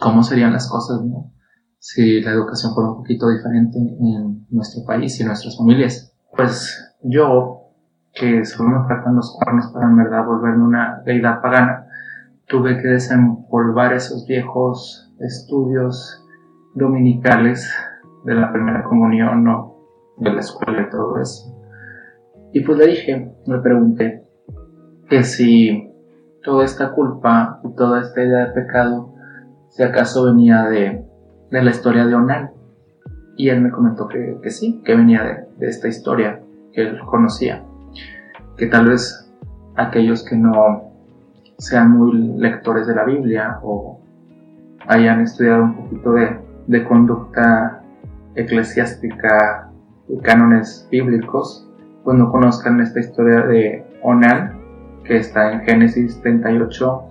¿cómo 0.00 0.22
serían 0.22 0.52
las 0.52 0.68
cosas, 0.68 1.02
no? 1.04 1.32
Si 1.78 2.20
la 2.20 2.32
educación 2.32 2.74
fuera 2.74 2.90
un 2.90 2.96
poquito 2.96 3.28
diferente 3.28 3.78
en 3.78 4.46
nuestro 4.50 4.84
país 4.84 5.18
y 5.18 5.22
en 5.22 5.28
nuestras 5.28 5.56
familias. 5.56 6.12
Pues 6.36 6.96
yo 7.02 7.66
que 8.12 8.44
solo 8.44 8.70
me 8.70 8.88
faltan 8.88 9.14
los 9.14 9.36
cuernos 9.38 9.70
para 9.72 9.86
en 9.86 9.96
verdad 9.96 10.26
volverme 10.26 10.64
una 10.64 11.02
deidad 11.04 11.40
pagana, 11.40 11.85
tuve 12.48 12.80
que 12.80 12.88
desempolvar 12.88 13.92
esos 13.92 14.26
viejos 14.26 15.12
estudios 15.20 16.24
dominicales 16.74 17.72
de 18.24 18.34
la 18.34 18.52
primera 18.52 18.84
comunión 18.84 19.48
o 19.48 19.76
de 20.18 20.32
la 20.32 20.40
escuela 20.40 20.82
y 20.82 20.90
todo 20.90 21.20
eso. 21.20 21.52
Y 22.52 22.60
pues 22.60 22.78
le 22.78 22.86
dije, 22.86 23.32
me 23.46 23.58
pregunté, 23.58 24.24
que 25.08 25.22
si 25.22 25.90
toda 26.42 26.64
esta 26.64 26.92
culpa 26.92 27.60
y 27.64 27.74
toda 27.74 28.00
esta 28.00 28.22
idea 28.22 28.46
de 28.46 28.52
pecado 28.52 29.16
si 29.76 29.82
acaso 29.82 30.24
venía 30.24 30.64
de, 30.64 31.04
de 31.50 31.62
la 31.62 31.70
historia 31.70 32.06
de 32.06 32.14
Onan. 32.14 32.50
Y 33.36 33.50
él 33.50 33.60
me 33.60 33.70
comentó 33.70 34.08
que, 34.08 34.38
que 34.42 34.50
sí, 34.50 34.80
que 34.84 34.96
venía 34.96 35.22
de, 35.22 35.44
de, 35.58 35.66
esta 35.68 35.88
historia 35.88 36.40
que 36.72 36.80
él 36.80 36.98
conocía. 37.04 37.62
Que 38.56 38.66
tal 38.68 38.88
vez 38.88 39.30
aquellos 39.76 40.24
que 40.24 40.34
no 40.34 40.85
sean 41.58 41.90
muy 41.90 42.12
lectores 42.38 42.86
de 42.86 42.94
la 42.94 43.04
Biblia 43.04 43.58
o 43.62 44.00
hayan 44.86 45.20
estudiado 45.20 45.64
un 45.64 45.76
poquito 45.76 46.12
de, 46.12 46.38
de 46.66 46.84
conducta 46.84 47.82
eclesiástica 48.34 49.70
y 50.08 50.18
cánones 50.18 50.86
bíblicos, 50.90 51.68
pues 52.04 52.16
no 52.16 52.30
conozcan 52.30 52.80
esta 52.80 53.00
historia 53.00 53.42
de 53.46 53.84
Onan, 54.02 54.60
que 55.04 55.16
está 55.16 55.52
en 55.52 55.60
Génesis 55.62 56.20
38, 56.20 57.02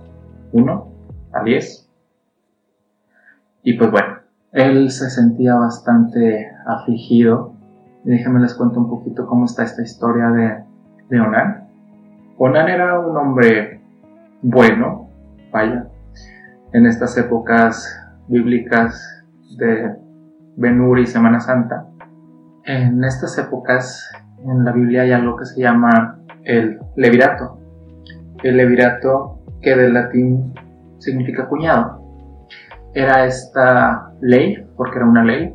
1 0.52 0.88
a 1.32 1.42
10. 1.42 1.90
Y 3.62 3.72
pues 3.74 3.90
bueno, 3.90 4.18
él 4.52 4.90
se 4.90 5.10
sentía 5.10 5.56
bastante 5.56 6.50
afligido. 6.66 7.52
Déjenme 8.04 8.40
les 8.40 8.54
cuento 8.54 8.80
un 8.80 8.88
poquito 8.88 9.26
cómo 9.26 9.44
está 9.44 9.64
esta 9.64 9.82
historia 9.82 10.28
de, 10.30 10.64
de 11.10 11.20
Onan. 11.20 11.68
Onan 12.38 12.68
era 12.68 13.00
un 13.00 13.16
hombre 13.16 13.75
bueno, 14.42 15.10
vaya, 15.52 15.88
en 16.72 16.86
estas 16.86 17.16
épocas 17.16 17.98
bíblicas 18.28 19.24
de 19.58 19.96
Benur 20.56 20.98
y 20.98 21.06
Semana 21.06 21.40
Santa. 21.40 21.86
En 22.64 23.02
estas 23.04 23.38
épocas 23.38 24.10
en 24.44 24.64
la 24.64 24.72
Biblia 24.72 25.02
hay 25.02 25.12
algo 25.12 25.36
que 25.36 25.46
se 25.46 25.60
llama 25.60 26.18
el 26.44 26.78
levirato. 26.96 27.58
El 28.42 28.56
levirato 28.56 29.40
que 29.62 29.74
del 29.74 29.94
latín 29.94 30.52
significa 30.98 31.48
cuñado. 31.48 32.02
Era 32.94 33.24
esta 33.26 34.12
ley, 34.20 34.66
porque 34.76 34.98
era 34.98 35.06
una 35.06 35.24
ley, 35.24 35.54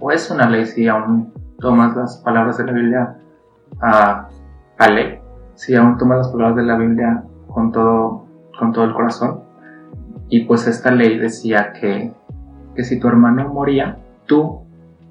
o 0.00 0.10
es 0.10 0.30
una 0.30 0.48
ley 0.48 0.66
si 0.66 0.88
aún 0.88 1.32
tomas 1.58 1.96
las 1.96 2.18
palabras 2.18 2.58
de 2.58 2.64
la 2.64 2.72
Biblia 2.72 3.16
a, 3.80 4.28
a 4.78 4.90
ley, 4.90 5.20
si 5.54 5.76
aún 5.76 5.96
tomas 5.98 6.18
las 6.18 6.28
palabras 6.28 6.56
de 6.56 6.62
la 6.62 6.76
Biblia 6.76 7.24
con 7.52 7.72
todo, 7.72 8.26
con 8.58 8.72
todo 8.72 8.84
el 8.84 8.94
corazón. 8.94 9.44
Y 10.28 10.44
pues 10.44 10.66
esta 10.66 10.90
ley 10.92 11.18
decía 11.18 11.72
que, 11.72 12.14
que 12.74 12.84
si 12.84 13.00
tu 13.00 13.08
hermano 13.08 13.52
moría, 13.52 13.98
tú, 14.26 14.60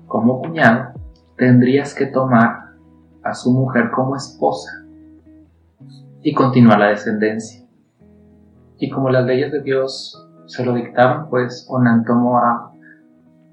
como 0.08 0.42
cuñado, 0.42 0.94
tendrías 1.38 1.94
que 1.94 2.06
tomar 2.06 2.70
a 3.24 3.34
su 3.34 3.52
mujer 3.52 3.92
como 3.92 4.16
esposa 4.16 4.86
y 6.22 6.34
continuar 6.34 6.80
la 6.80 6.88
descendencia. 6.88 7.66
Y 8.78 8.90
como 8.90 9.10
las 9.10 9.26
leyes 9.26 9.52
de 9.52 9.62
Dios 9.62 10.26
se 10.46 10.66
lo 10.66 10.74
dictaban, 10.74 11.30
pues 11.30 11.68
Onan 11.70 12.06
tomó 12.06 12.38
a 12.40 12.74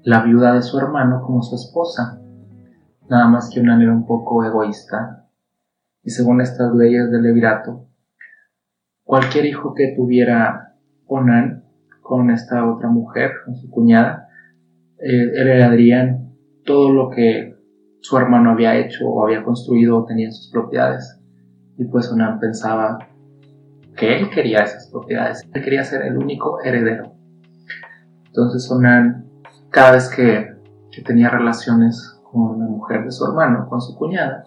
la 0.03 0.23
viuda 0.23 0.53
de 0.53 0.61
su 0.61 0.79
hermano 0.79 1.21
como 1.21 1.43
su 1.43 1.55
esposa. 1.55 2.21
Nada 3.09 3.27
más 3.27 3.49
que 3.49 3.59
Onan 3.59 3.81
era 3.81 3.91
un 3.91 4.05
poco 4.05 4.43
egoísta. 4.43 5.25
Y 6.03 6.09
según 6.11 6.39
estas 6.39 6.73
leyes 6.73 7.11
del 7.11 7.23
Levirato, 7.23 7.86
cualquier 9.07 9.45
hijo 9.45 9.73
que 9.73 9.93
tuviera 9.95 10.75
Onan 11.07 11.63
con 12.01 12.29
esta 12.29 12.69
otra 12.69 12.89
mujer, 12.89 13.31
con 13.45 13.55
su 13.55 13.69
cuñada, 13.71 14.27
eh, 14.99 15.31
heredarían 15.33 16.33
todo 16.65 16.91
lo 16.91 17.09
que 17.09 17.55
su 18.01 18.17
hermano 18.17 18.51
había 18.51 18.75
hecho 18.75 19.07
o 19.07 19.25
había 19.25 19.43
construido 19.43 19.97
o 19.97 20.05
tenía 20.05 20.25
en 20.25 20.33
sus 20.33 20.51
propiedades. 20.51 21.19
Y 21.77 21.85
pues 21.85 22.11
Onan 22.11 22.39
pensaba 22.39 22.99
que 23.95 24.17
él 24.17 24.29
quería 24.29 24.59
esas 24.59 24.89
propiedades, 24.91 25.47
él 25.53 25.63
quería 25.63 25.83
ser 25.83 26.01
el 26.01 26.17
único 26.17 26.61
heredero. 26.61 27.13
Entonces 28.25 28.69
Onan, 28.69 29.25
cada 29.69 29.93
vez 29.93 30.09
que, 30.13 30.53
que 30.91 31.01
tenía 31.01 31.29
relaciones 31.29 32.19
con 32.29 32.59
la 32.59 32.65
mujer 32.65 33.05
de 33.05 33.11
su 33.11 33.25
hermano, 33.25 33.67
con 33.69 33.79
su 33.79 33.95
cuñada, 33.95 34.43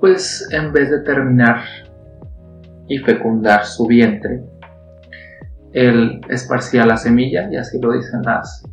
pues 0.00 0.48
en 0.52 0.72
vez 0.72 0.90
de 0.90 1.00
terminar 1.02 1.60
y 2.88 2.98
fecundar 2.98 3.64
su 3.64 3.86
vientre, 3.86 4.44
él 5.72 6.20
esparcía 6.28 6.86
la 6.86 6.96
semilla, 6.96 7.50
y 7.50 7.56
así 7.56 7.80
lo 7.80 7.92
dicen 7.92 8.22
las, 8.22 8.66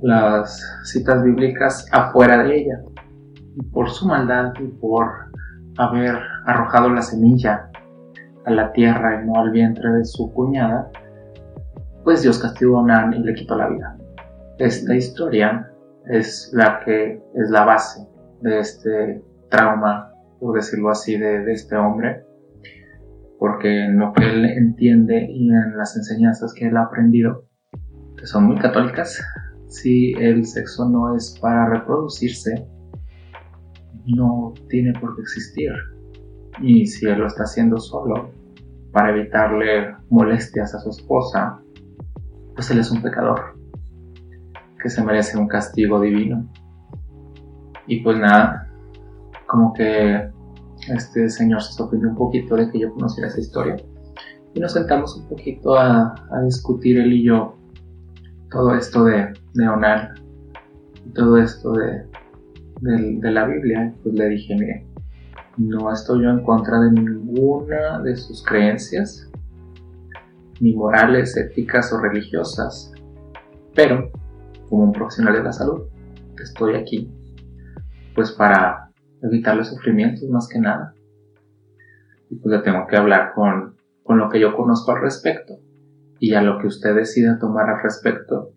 las 0.00 0.64
citas 0.84 1.22
bíblicas, 1.22 1.86
afuera 1.92 2.42
de 2.42 2.60
ella. 2.60 2.80
Por 3.72 3.90
su 3.90 4.06
maldad 4.06 4.52
y 4.60 4.68
por 4.68 5.06
haber 5.76 6.16
arrojado 6.46 6.90
la 6.90 7.02
semilla 7.02 7.70
a 8.44 8.50
la 8.50 8.72
tierra 8.72 9.20
y 9.20 9.26
no 9.26 9.38
al 9.38 9.50
vientre 9.50 9.90
de 9.90 10.04
su 10.04 10.32
cuñada, 10.32 10.90
pues 12.04 12.22
Dios 12.22 12.38
castigó 12.38 12.78
a 12.78 12.82
Onan 12.82 13.12
y 13.12 13.18
le 13.18 13.34
quitó 13.34 13.56
la 13.56 13.68
vida. 13.68 13.98
Esta 14.58 14.94
historia 14.94 15.70
es 16.06 16.50
la 16.54 16.80
que 16.84 17.20
es 17.34 17.50
la 17.50 17.64
base 17.64 18.08
de 18.40 18.60
este 18.60 19.22
trauma, 19.50 20.12
por 20.40 20.54
decirlo 20.54 20.90
así, 20.90 21.18
de, 21.18 21.40
de 21.40 21.52
este 21.52 21.76
hombre 21.76 22.27
porque 23.58 23.86
en 23.86 23.98
lo 23.98 24.12
que 24.12 24.24
él 24.24 24.44
entiende 24.44 25.26
y 25.28 25.48
en 25.48 25.76
las 25.76 25.96
enseñanzas 25.96 26.54
que 26.54 26.68
él 26.68 26.76
ha 26.76 26.82
aprendido, 26.82 27.46
que 28.16 28.24
son 28.24 28.44
muy 28.44 28.56
católicas, 28.56 29.20
si 29.66 30.12
el 30.12 30.46
sexo 30.46 30.88
no 30.88 31.16
es 31.16 31.36
para 31.40 31.68
reproducirse, 31.68 32.68
no 34.06 34.54
tiene 34.68 34.92
por 35.00 35.16
qué 35.16 35.22
existir. 35.22 35.72
Y 36.62 36.86
si 36.86 37.06
él 37.06 37.18
lo 37.18 37.26
está 37.26 37.42
haciendo 37.42 37.78
solo 37.78 38.30
para 38.92 39.10
evitarle 39.10 39.92
molestias 40.08 40.76
a 40.76 40.78
su 40.78 40.90
esposa, 40.90 41.60
pues 42.54 42.70
él 42.70 42.78
es 42.78 42.92
un 42.92 43.02
pecador 43.02 43.58
que 44.80 44.88
se 44.88 45.02
merece 45.02 45.36
un 45.36 45.48
castigo 45.48 46.00
divino. 46.00 46.48
Y 47.88 48.04
pues 48.04 48.18
nada, 48.18 48.68
como 49.48 49.72
que 49.72 50.30
este 50.88 51.28
señor 51.28 51.62
se 51.62 51.72
sorprendió 51.72 52.10
un 52.10 52.16
poquito 52.16 52.56
de 52.56 52.70
que 52.70 52.78
yo 52.78 52.92
conociera 52.92 53.28
esa 53.28 53.40
historia 53.40 53.76
y 54.54 54.60
nos 54.60 54.72
sentamos 54.72 55.16
un 55.16 55.28
poquito 55.28 55.78
a, 55.78 56.14
discutir 56.44 56.98
él 56.98 57.12
y 57.12 57.24
yo 57.24 57.54
todo 58.50 58.74
esto 58.74 59.04
de, 59.04 59.32
de 59.54 59.64
y 61.04 61.10
todo 61.10 61.38
esto 61.38 61.72
de, 61.72 62.04
de, 62.80 63.30
la 63.30 63.46
Biblia. 63.46 63.94
Pues 64.02 64.14
le 64.14 64.28
dije, 64.30 64.54
mire, 64.54 64.86
no 65.58 65.92
estoy 65.92 66.22
yo 66.22 66.30
en 66.30 66.42
contra 66.42 66.80
de 66.80 66.92
ninguna 66.92 68.00
de 68.00 68.16
sus 68.16 68.42
creencias, 68.42 69.30
ni 70.60 70.74
morales, 70.74 71.36
éticas 71.36 71.92
o 71.92 72.00
religiosas, 72.00 72.92
pero 73.74 74.10
como 74.68 74.84
un 74.84 74.92
profesional 74.92 75.34
de 75.34 75.42
la 75.42 75.52
salud, 75.52 75.82
estoy 76.42 76.74
aquí 76.74 77.10
pues 78.14 78.32
para 78.32 78.87
evitarle 79.22 79.64
sufrimientos 79.64 80.28
más 80.28 80.48
que 80.48 80.58
nada. 80.58 80.94
Y 82.30 82.36
pues 82.36 82.56
le 82.56 82.62
tengo 82.62 82.86
que 82.86 82.96
hablar 82.96 83.32
con, 83.34 83.76
con 84.02 84.18
lo 84.18 84.28
que 84.28 84.40
yo 84.40 84.56
conozco 84.56 84.92
al 84.92 85.02
respecto. 85.02 85.54
Y 86.20 86.34
a 86.34 86.42
lo 86.42 86.58
que 86.58 86.66
usted 86.66 86.94
decida 86.94 87.38
tomar 87.38 87.70
al 87.70 87.82
respecto, 87.82 88.52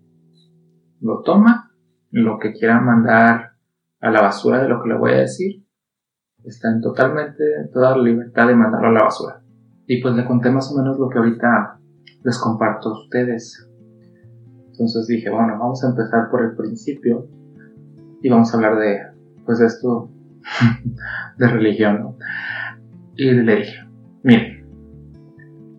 lo 1.00 1.22
toma. 1.22 1.72
Lo 2.10 2.40
que 2.40 2.52
quiera 2.52 2.82
mandar 2.82 3.52
a 4.02 4.12
la 4.12 4.22
basura 4.22 4.62
de 4.62 4.68
lo 4.68 4.82
que 4.82 4.90
le 4.90 4.98
voy 4.98 5.12
a 5.12 5.20
decir, 5.20 5.64
está 6.44 6.72
en 6.72 6.82
totalmente 6.82 7.44
toda 7.72 7.96
la 7.96 8.04
libertad 8.04 8.48
de 8.48 8.56
mandarlo 8.56 8.90
a 8.90 8.92
la 8.92 9.04
basura. 9.04 9.42
Y 9.88 10.02
pues 10.02 10.16
le 10.16 10.26
conté 10.26 10.50
más 10.50 10.72
o 10.72 10.78
menos 10.78 11.00
lo 11.00 11.08
que 11.10 11.20
ahorita 11.20 11.80
les 12.24 12.38
comparto 12.40 12.90
a 12.90 13.00
ustedes. 13.00 13.68
Entonces 14.72 15.08
dije, 15.08 15.30
bueno, 15.30 15.58
vamos 15.60 15.84
a 15.84 15.90
empezar 15.90 16.30
por 16.30 16.44
el 16.44 16.56
principio 16.56 17.28
y 18.22 18.30
vamos 18.30 18.54
a 18.54 18.58
hablar 18.58 18.78
de, 18.78 19.00
pues, 19.46 19.60
esto 19.60 20.10
de 21.38 21.48
religión, 21.48 22.16
Y 23.16 23.32
le 23.32 23.56
dije, 23.58 23.86
mire, 24.24 24.66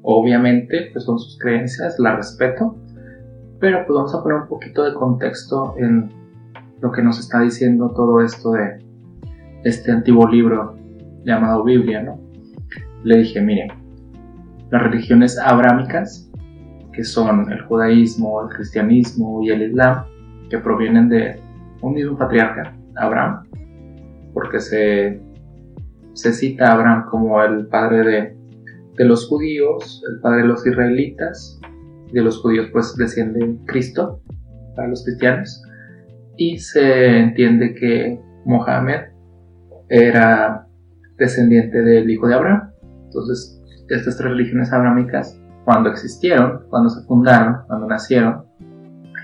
obviamente 0.02 0.90
pues 0.92 1.04
son 1.04 1.18
sus 1.18 1.38
creencias, 1.38 1.98
la 1.98 2.16
respeto, 2.16 2.76
pero 3.60 3.84
pues 3.86 3.96
vamos 3.96 4.14
a 4.14 4.22
poner 4.22 4.42
un 4.42 4.48
poquito 4.48 4.84
de 4.84 4.94
contexto 4.94 5.74
en 5.78 6.10
lo 6.80 6.90
que 6.90 7.02
nos 7.02 7.18
está 7.20 7.40
diciendo 7.40 7.92
todo 7.94 8.20
esto 8.20 8.52
de 8.52 8.84
este 9.64 9.92
antiguo 9.92 10.28
libro 10.28 10.76
llamado 11.24 11.62
Biblia, 11.62 12.02
¿no? 12.02 12.20
Le 13.04 13.18
dije, 13.18 13.40
mire, 13.40 13.68
las 14.70 14.82
religiones 14.82 15.38
abrámicas, 15.38 16.30
que 16.92 17.04
son 17.04 17.50
el 17.52 17.62
judaísmo, 17.62 18.42
el 18.42 18.56
cristianismo 18.56 19.42
y 19.42 19.50
el 19.50 19.62
islam, 19.62 20.04
que 20.50 20.58
provienen 20.58 21.08
de 21.08 21.40
un 21.80 21.94
mismo 21.94 22.16
patriarca, 22.16 22.76
Abraham, 22.96 23.44
porque 24.32 24.60
se, 24.60 25.20
cita 26.14 26.68
a 26.68 26.72
Abraham 26.74 27.06
como 27.10 27.42
el 27.42 27.66
padre 27.66 28.36
de, 28.96 29.04
los 29.04 29.28
judíos, 29.28 30.02
el 30.12 30.20
padre 30.20 30.42
de 30.42 30.48
los 30.48 30.66
israelitas, 30.66 31.60
de 32.12 32.20
los 32.20 32.40
judíos 32.40 32.68
pues 32.72 32.94
desciende 32.96 33.56
Cristo 33.66 34.20
para 34.76 34.88
los 34.88 35.04
cristianos, 35.04 35.62
y 36.36 36.58
se 36.58 37.18
entiende 37.18 37.74
que 37.74 38.20
Mohammed 38.44 39.00
era 39.88 40.66
descendiente 41.18 41.82
del 41.82 42.08
hijo 42.10 42.26
de 42.26 42.34
Abraham. 42.34 42.70
Entonces, 43.04 43.62
estas 43.88 44.16
tres 44.16 44.30
religiones 44.30 44.72
abrámicas 44.72 45.38
cuando 45.64 45.90
existieron, 45.90 46.62
cuando 46.70 46.88
se 46.88 47.06
fundaron, 47.06 47.58
cuando 47.66 47.86
nacieron, 47.86 48.44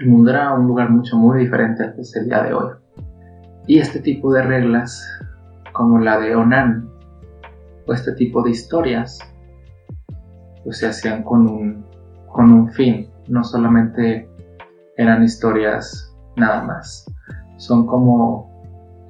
el 0.01 0.07
mundo 0.07 0.31
era 0.31 0.55
un 0.55 0.67
lugar 0.67 0.91
mucho 0.91 1.17
muy 1.17 1.39
diferente 1.41 1.83
al 1.83 1.95
que 1.95 2.03
el 2.19 2.27
día 2.27 2.43
de 2.43 2.53
hoy. 2.53 2.73
Y 3.69 3.79
este 3.79 4.01
tipo 4.01 4.33
de 4.33 4.43
reglas, 4.43 5.07
como 5.73 5.99
la 5.99 6.19
de 6.19 6.35
Onan, 6.35 6.89
o 7.87 7.93
este 7.93 8.13
tipo 8.13 8.43
de 8.43 8.51
historias, 8.51 9.19
pues 10.65 10.79
se 10.79 10.89
hacían 10.89 11.23
con 11.23 11.47
un, 11.47 11.85
con 12.27 12.51
un 12.51 12.71
fin, 12.71 13.11
no 13.29 13.45
solamente 13.45 14.27
eran 14.97 15.23
historias 15.23 16.17
nada 16.37 16.63
más. 16.63 17.07
Son 17.59 17.87
como 17.87 18.49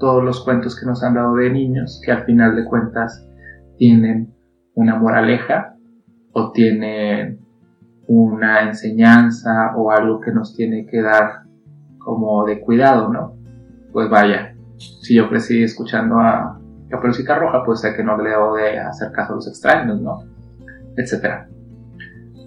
todos 0.01 0.25
los 0.25 0.45
cuentos 0.45 0.79
que 0.79 0.87
nos 0.87 1.05
han 1.05 1.15
dado 1.15 1.37
de 1.37 1.51
niños, 1.51 2.01
que 2.05 2.11
al 2.11 2.25
final 2.25 2.57
de 2.57 2.65
cuentas 2.65 3.25
tienen 3.77 4.35
una 4.75 4.97
moraleja 4.97 5.77
o 6.33 6.51
tienen 6.51 7.39
una 8.09 8.63
enseñanza 8.63 9.77
o 9.77 9.93
algo 9.93 10.21
que 10.21 10.33
nos 10.33 10.57
tiene 10.57 10.85
que 10.87 11.01
dar 11.01 11.43
como 11.99 12.45
de 12.45 12.61
cuidado, 12.61 13.13
¿no? 13.13 13.37
Pues 13.93 14.09
vaya, 14.09 14.48
si 14.79 15.15
yo 15.15 15.29
crecí 15.29 15.63
escuchando 15.63 16.19
a 16.19 16.61
Caperucita 16.89 17.39
Roja, 17.39 17.63
pues 17.65 17.81
sé 17.81 17.95
que 17.95 18.05
no 18.05 18.17
le 18.17 18.31
debo 18.31 18.57
de 18.57 18.79
hacer 18.79 19.13
caso 19.13 19.33
a 19.33 19.37
los 19.37 19.49
extraños, 19.49 20.01
¿no? 20.01 20.19
Etcétera. 20.97 21.49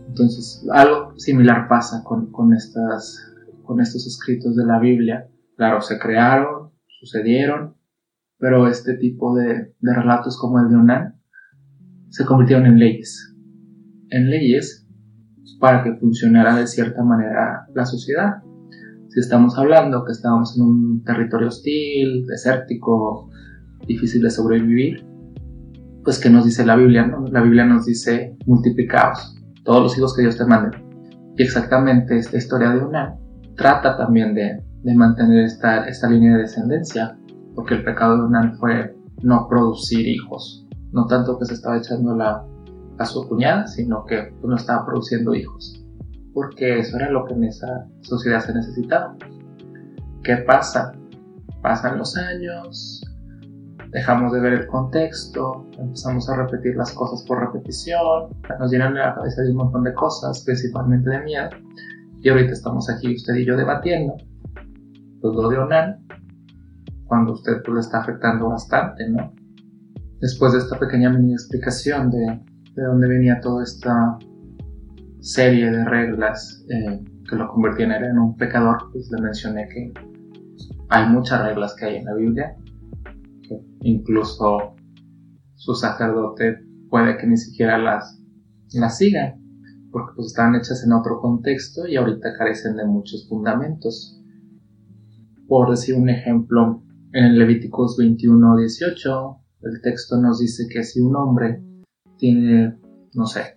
Entonces, 0.07 0.65
algo 0.73 1.17
similar 1.17 1.67
pasa 1.67 2.03
con, 2.03 2.31
con, 2.31 2.53
estas, 2.53 3.33
con 3.63 3.79
estos 3.79 4.07
escritos 4.07 4.55
de 4.55 4.65
la 4.65 4.79
Biblia. 4.79 5.27
Claro, 5.55 5.81
se 5.81 5.99
crearon, 5.99 6.71
sucedieron, 6.87 7.75
pero 8.37 8.67
este 8.67 8.95
tipo 8.95 9.35
de, 9.35 9.73
de 9.79 9.93
relatos 9.93 10.37
como 10.39 10.59
el 10.59 10.69
de 10.69 10.75
Onan 10.75 11.21
se 12.09 12.25
convirtieron 12.25 12.65
en 12.65 12.79
leyes. 12.79 13.33
En 14.09 14.29
leyes 14.29 14.81
para 15.59 15.83
que 15.83 15.95
funcionara 15.95 16.55
de 16.55 16.67
cierta 16.67 17.03
manera 17.03 17.67
la 17.73 17.85
sociedad. 17.85 18.41
Si 19.11 19.19
estamos 19.19 19.57
hablando 19.57 20.05
que 20.05 20.13
estábamos 20.13 20.55
en 20.55 20.63
un 20.63 21.03
territorio 21.03 21.49
hostil, 21.49 22.25
desértico, 22.27 23.29
difícil 23.85 24.21
de 24.21 24.29
sobrevivir, 24.29 25.05
pues 26.05 26.17
¿qué 26.17 26.29
nos 26.29 26.45
dice 26.45 26.65
la 26.65 26.77
Biblia? 26.77 27.05
No? 27.05 27.27
La 27.27 27.41
Biblia 27.41 27.65
nos 27.65 27.85
dice 27.87 28.37
multiplicaos, 28.45 29.35
todos 29.65 29.83
los 29.83 29.97
hijos 29.97 30.15
que 30.15 30.21
Dios 30.21 30.37
te 30.37 30.45
mande. 30.45 30.77
Y 31.35 31.43
exactamente 31.43 32.15
esta 32.15 32.37
historia 32.37 32.69
de 32.69 32.85
una 32.85 33.17
trata 33.57 33.97
también 33.97 34.33
de, 34.33 34.63
de 34.81 34.95
mantener 34.95 35.43
esta, 35.43 35.89
esta 35.89 36.09
línea 36.09 36.35
de 36.37 36.43
descendencia, 36.43 37.17
porque 37.53 37.73
el 37.73 37.83
pecado 37.83 38.15
de 38.15 38.23
Unan 38.23 38.55
fue 38.59 38.95
no 39.23 39.45
producir 39.49 40.07
hijos, 40.07 40.65
no 40.93 41.05
tanto 41.07 41.37
que 41.37 41.47
se 41.47 41.55
estaba 41.55 41.79
echando 41.79 42.15
la, 42.15 42.45
a 42.97 43.05
su 43.05 43.27
cuñada, 43.27 43.67
sino 43.67 44.05
que 44.05 44.33
no 44.41 44.55
estaba 44.55 44.85
produciendo 44.85 45.35
hijos, 45.35 45.80
porque 46.33 46.79
eso 46.79 46.97
era 46.97 47.09
lo 47.09 47.25
que 47.25 47.33
en 47.33 47.45
esa 47.45 47.87
sociedad 48.01 48.39
se 48.39 48.53
necesitaba. 48.53 49.15
¿Qué 50.23 50.37
pasa? 50.37 50.93
Pasan 51.61 51.97
los 51.97 52.15
años, 52.17 53.03
dejamos 53.91 54.31
de 54.33 54.39
ver 54.39 54.53
el 54.53 54.67
contexto, 54.67 55.67
empezamos 55.77 56.29
a 56.29 56.37
repetir 56.37 56.75
las 56.75 56.91
cosas 56.93 57.23
por 57.27 57.39
repetición, 57.39 58.29
nos 58.59 58.71
llenan 58.71 58.95
la 58.95 59.15
cabeza 59.15 59.41
de 59.41 59.51
un 59.51 59.57
montón 59.57 59.83
de 59.83 59.93
cosas, 59.93 60.43
principalmente 60.45 61.09
de 61.09 61.21
miedo, 61.21 61.49
y 62.21 62.29
ahorita 62.29 62.53
estamos 62.53 62.89
aquí 62.89 63.13
usted 63.15 63.35
y 63.35 63.45
yo 63.45 63.57
debatiendo 63.57 64.15
pues, 65.21 65.35
lo 65.35 65.49
de 65.49 65.57
Onan, 65.57 66.05
cuando 67.05 67.33
usted 67.33 67.61
pues, 67.63 67.75
le 67.75 67.81
está 67.81 67.99
afectando 67.99 68.49
bastante, 68.49 69.09
¿no? 69.09 69.33
Después 70.19 70.53
de 70.53 70.59
esta 70.59 70.79
pequeña 70.79 71.09
mini 71.09 71.33
explicación 71.33 72.11
de, 72.11 72.39
de 72.75 72.83
dónde 72.83 73.07
venía 73.07 73.41
toda 73.41 73.63
esta 73.63 74.17
serie 75.21 75.71
de 75.71 75.85
reglas 75.85 76.65
eh, 76.69 76.99
que 77.29 77.35
lo 77.35 77.47
convertían 77.47 77.91
en 77.91 78.19
un 78.19 78.35
pecador, 78.35 78.89
pues 78.91 79.09
le 79.11 79.21
mencioné 79.21 79.67
que 79.69 79.93
hay 80.89 81.09
muchas 81.09 81.45
reglas 81.45 81.75
que 81.75 81.85
hay 81.85 81.95
en 81.97 82.05
la 82.05 82.15
Biblia 82.15 82.55
incluso 83.81 84.75
su 85.55 85.75
sacerdote 85.75 86.59
puede 86.89 87.17
que 87.17 87.27
ni 87.27 87.37
siquiera 87.37 87.77
las, 87.77 88.19
las 88.73 88.97
siga, 88.97 89.35
porque 89.91 90.13
pues 90.15 90.27
están 90.27 90.55
hechas 90.55 90.83
en 90.83 90.93
otro 90.93 91.19
contexto 91.19 91.87
y 91.87 91.95
ahorita 91.95 92.37
carecen 92.37 92.75
de 92.75 92.85
muchos 92.85 93.27
fundamentos. 93.27 94.19
Por 95.47 95.69
decir 95.69 95.95
un 95.95 96.09
ejemplo, 96.09 96.83
en 97.13 97.37
Levíticos 97.37 97.97
21, 97.97 98.57
18, 98.57 99.37
el 99.63 99.81
texto 99.81 100.17
nos 100.17 100.39
dice 100.39 100.67
que 100.69 100.83
si 100.83 101.01
un 101.01 101.15
hombre 101.15 101.61
tiene, 102.17 102.77
no 103.13 103.25
sé, 103.25 103.55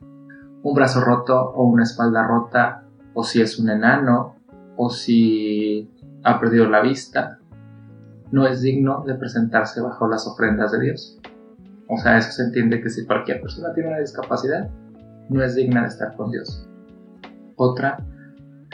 un 0.65 0.75
brazo 0.75 1.03
roto 1.03 1.39
o 1.39 1.65
una 1.65 1.85
espalda 1.85 2.27
rota, 2.27 2.85
o 3.13 3.23
si 3.23 3.41
es 3.41 3.59
un 3.59 3.69
enano, 3.69 4.37
o 4.77 4.91
si 4.91 5.91
ha 6.25 6.41
perdido 6.41 6.69
la 6.69 6.81
vista, 6.81 7.39
no 8.33 8.47
es 8.47 8.63
digno 8.63 9.05
de 9.07 9.15
presentarse 9.15 9.83
bajo 9.83 10.09
las 10.09 10.27
ofrendas 10.27 10.73
de 10.73 10.81
Dios. 10.81 11.21
O 11.87 11.99
sea, 11.99 12.17
eso 12.17 12.33
se 12.33 12.45
entiende 12.45 12.81
que 12.81 12.89
si 12.89 13.05
cualquier 13.05 13.43
persona 13.43 13.75
tiene 13.75 13.91
una 13.91 13.99
discapacidad, 13.99 14.71
no 15.29 15.45
es 15.45 15.55
digna 15.55 15.83
de 15.83 15.89
estar 15.89 16.17
con 16.17 16.31
Dios. 16.31 16.67
Otra 17.57 17.99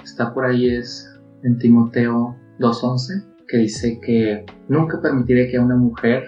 está 0.02 0.32
por 0.32 0.44
ahí 0.46 0.68
es 0.68 1.12
en 1.42 1.58
Timoteo 1.58 2.36
2.11, 2.60 3.46
que 3.48 3.56
dice 3.58 4.00
que 4.00 4.46
nunca 4.68 5.00
permitiré 5.02 5.50
que 5.50 5.58
una 5.58 5.74
mujer 5.74 6.22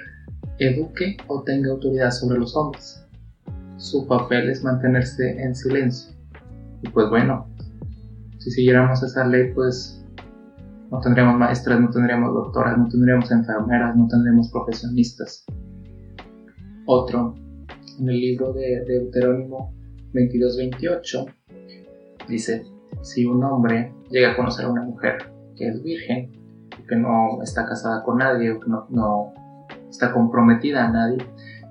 eduque 0.59 1.16
o 1.29 1.44
tenga 1.44 1.70
autoridad 1.70 2.11
sobre 2.11 2.40
los 2.40 2.57
hombres. 2.57 3.07
Su 3.83 4.07
papel 4.07 4.49
es 4.49 4.62
mantenerse 4.62 5.42
en 5.42 5.57
silencio. 5.57 6.14
Y 6.83 6.88
pues 6.90 7.11
bueno, 7.11 7.49
si 8.38 8.53
siguiéramos 8.53 9.03
esa 9.03 9.27
ley, 9.27 9.53
pues 9.53 10.07
no 10.88 11.01
tendríamos 11.01 11.37
maestras, 11.37 11.81
no 11.81 11.90
tendríamos 11.90 12.33
doctoras, 12.33 12.79
no 12.79 12.87
tendríamos 12.87 13.29
enfermeras, 13.33 13.97
no 13.97 14.07
tendríamos 14.07 14.53
profesionistas. 14.53 15.45
Otro, 16.87 17.35
en 17.99 18.09
el 18.09 18.21
libro 18.21 18.53
de 18.53 18.85
Deuterónimo 18.85 19.75
22-28, 20.14 21.35
dice, 22.29 22.64
si 23.03 23.25
un 23.25 23.42
hombre 23.42 23.92
llega 24.11 24.31
a 24.31 24.37
conocer 24.37 24.66
a 24.66 24.71
una 24.71 24.83
mujer 24.83 25.33
que 25.57 25.66
es 25.66 25.83
virgen, 25.83 26.31
que 26.88 26.95
no 26.95 27.42
está 27.42 27.66
casada 27.66 28.05
con 28.05 28.18
nadie, 28.18 28.53
o 28.53 28.61
que 28.61 28.71
no, 28.71 28.87
no 28.90 29.35
está 29.90 30.12
comprometida 30.12 30.87
a 30.87 30.92
nadie, 30.92 31.18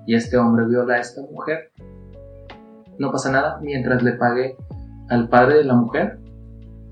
y 0.06 0.14
este 0.14 0.36
hombre 0.36 0.66
viola 0.66 0.96
a 0.96 1.00
esta 1.00 1.22
mujer, 1.22 1.71
no 2.98 3.10
pasa 3.10 3.30
nada 3.32 3.58
mientras 3.60 4.02
le 4.02 4.12
pague 4.12 4.56
al 5.08 5.28
padre 5.28 5.58
de 5.58 5.64
la 5.64 5.74
mujer 5.74 6.18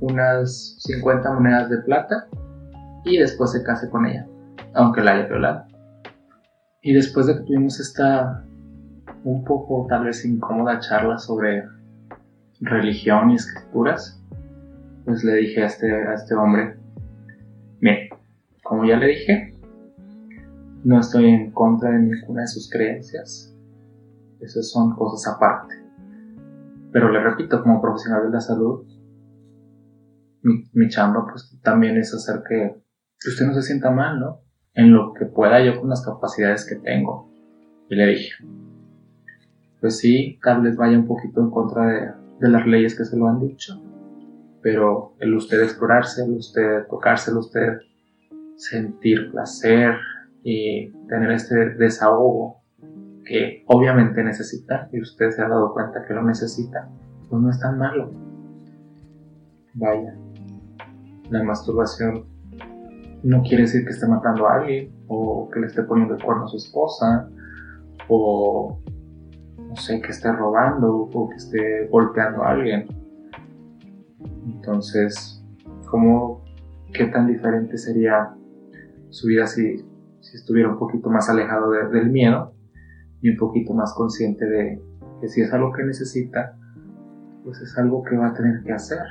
unas 0.01 0.77
50 0.81 1.33
monedas 1.33 1.71
de 1.71 1.79
plata 1.79 2.27
y 3.05 3.19
después 3.19 3.53
se 3.53 3.63
case 3.63 3.89
con 3.91 4.07
ella, 4.07 4.27
aunque 4.75 5.03
la 5.03 5.13
haya 5.13 5.27
violado. 5.27 5.65
Y 6.83 6.95
después 6.95 7.27
de 7.27 7.37
que 7.37 7.43
tuvimos 7.43 7.79
esta 7.81 8.45
un 9.25 9.45
poco 9.45 9.87
tal 9.89 10.05
vez 10.05 10.25
incómoda 10.25 10.81
charla 10.81 11.19
sobre 11.19 11.65
religión 12.61 13.31
y 13.31 13.35
escrituras, 13.35 14.23
pues 15.05 15.25
le 15.25 15.35
dije 15.35 15.63
a 15.63 15.67
este, 15.67 15.93
a 15.93 16.15
este 16.15 16.35
hombre, 16.35 16.77
mire, 17.81 18.11
como 18.63 18.85
ya 18.85 18.97
le 18.97 19.09
dije, 19.09 19.55
no 20.85 21.01
estoy 21.01 21.27
en 21.27 21.51
contra 21.51 21.91
de 21.91 21.99
ninguna 21.99 22.43
de 22.43 22.49
sus 22.49 22.71
creencias, 22.71 23.55
esas 24.41 24.71
son 24.71 24.95
cosas 24.95 25.35
aparte. 25.35 25.80
Pero 26.93 27.11
le 27.11 27.23
repito, 27.23 27.63
como 27.63 27.81
profesional 27.81 28.25
de 28.25 28.31
la 28.31 28.41
salud, 28.41 28.87
mi, 30.43 30.89
chamba 30.89 31.27
pues 31.31 31.59
también 31.63 31.97
es 31.97 32.15
hacer 32.15 32.43
que, 32.49 32.83
usted 33.27 33.47
no 33.47 33.55
se 33.55 33.63
sienta 33.63 33.91
mal, 33.91 34.19
¿no? 34.19 34.41
En 34.75 34.93
lo 34.93 35.13
que 35.13 35.27
pueda 35.27 35.65
yo 35.65 35.79
con 35.79 35.91
las 35.91 36.05
capacidades 36.05 36.67
que 36.67 36.77
tengo. 36.77 37.31
Y 37.89 37.95
le 37.95 38.07
dije, 38.07 38.33
pues 39.81 39.99
sí, 39.99 40.39
tal 40.43 40.63
vez 40.63 40.77
vaya 40.77 40.99
un 40.99 41.07
poquito 41.07 41.41
en 41.41 41.51
contra 41.51 41.87
de, 41.87 42.11
de 42.41 42.49
las 42.49 42.67
leyes 42.67 42.97
que 42.97 43.05
se 43.05 43.17
lo 43.17 43.27
han 43.27 43.41
dicho, 43.41 43.83
pero 44.63 45.15
el 45.19 45.35
usted 45.35 45.63
explorarse, 45.63 46.25
el 46.25 46.33
usted 46.33 46.87
tocarse, 46.89 47.31
el 47.31 47.39
usted 47.39 47.79
sentir 48.57 49.31
placer 49.31 49.97
y 50.43 50.91
tener 51.09 51.33
este 51.33 51.75
desahogo 51.75 52.60
que 53.31 53.63
obviamente 53.69 54.25
necesita 54.25 54.89
y 54.91 55.01
usted 55.01 55.31
se 55.31 55.41
ha 55.41 55.49
dado 55.49 55.73
cuenta 55.73 56.05
que 56.05 56.15
lo 56.15 56.23
necesita, 56.25 56.89
pues 57.29 57.41
no 57.41 57.49
es 57.49 57.61
tan 57.61 57.79
malo. 57.79 58.11
Vaya, 59.75 60.17
la 61.31 61.45
masturbación 61.45 62.25
no 63.23 63.43
quiere 63.43 63.63
decir 63.63 63.85
que 63.85 63.93
esté 63.93 64.09
matando 64.09 64.49
a 64.49 64.55
alguien 64.55 64.93
o 65.07 65.49
que 65.49 65.61
le 65.61 65.67
esté 65.69 65.85
poniendo 65.85 66.17
el 66.17 66.25
cuerno 66.25 66.47
a 66.47 66.49
su 66.49 66.57
esposa 66.57 67.31
o 68.09 68.81
no 69.59 69.77
sé, 69.77 70.03
que 70.03 70.11
esté 70.11 70.33
robando 70.33 71.09
o 71.15 71.29
que 71.29 71.37
esté 71.37 71.87
golpeando 71.87 72.43
a 72.43 72.51
alguien. 72.51 72.89
Entonces, 74.45 75.41
¿cómo, 75.89 76.43
qué 76.93 77.07
tan 77.07 77.29
diferente 77.29 77.79
sería 77.79 78.35
su 79.11 79.29
vida 79.29 79.47
si, 79.47 79.85
si 80.19 80.37
estuviera 80.37 80.69
un 80.69 80.81
poquito 80.81 81.09
más 81.11 81.31
alejado 81.31 81.71
del 81.71 82.11
miedo 82.11 82.55
y 83.23 83.31
un 83.31 83.37
poquito 83.37 83.75
más 83.75 83.95
consciente 83.95 84.47
de 84.47 84.83
que 85.21 85.29
si 85.29 85.43
es 85.43 85.53
algo 85.53 85.73
que 85.73 85.85
necesita, 85.85 86.57
pues 87.45 87.61
es 87.61 87.77
algo 87.79 88.03
que 88.03 88.17
va 88.17 88.29
a 88.29 88.35
tener 88.35 88.63
que 88.63 88.73
hacer 88.73 89.03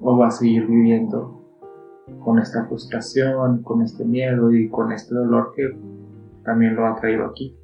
o 0.00 0.16
va 0.16 0.28
a 0.28 0.30
seguir 0.30 0.66
viviendo 0.66 1.40
con 2.24 2.38
esta 2.38 2.66
frustración, 2.66 3.62
con 3.62 3.82
este 3.82 4.04
miedo 4.04 4.52
y 4.52 4.68
con 4.68 4.92
este 4.92 5.14
dolor 5.14 5.52
que 5.54 5.68
también 6.44 6.74
lo 6.74 6.86
ha 6.86 6.96
traído 6.96 7.26
aquí. 7.26 7.56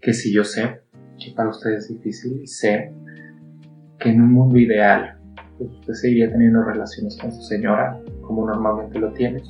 Que 0.00 0.12
si 0.12 0.32
yo 0.32 0.44
sé 0.44 0.82
que 1.18 1.32
para 1.34 1.50
usted 1.50 1.72
es 1.72 1.88
difícil 1.88 2.46
sé 2.46 2.94
que 3.98 4.10
en 4.10 4.22
un 4.22 4.32
mundo 4.32 4.58
ideal 4.58 5.18
pues 5.58 5.70
usted 5.72 5.92
seguiría 5.92 6.32
teniendo 6.32 6.62
relaciones 6.62 7.18
con 7.20 7.30
su 7.30 7.42
señora 7.42 8.00
como 8.22 8.46
normalmente 8.46 8.98
lo 8.98 9.12
tiene, 9.12 9.42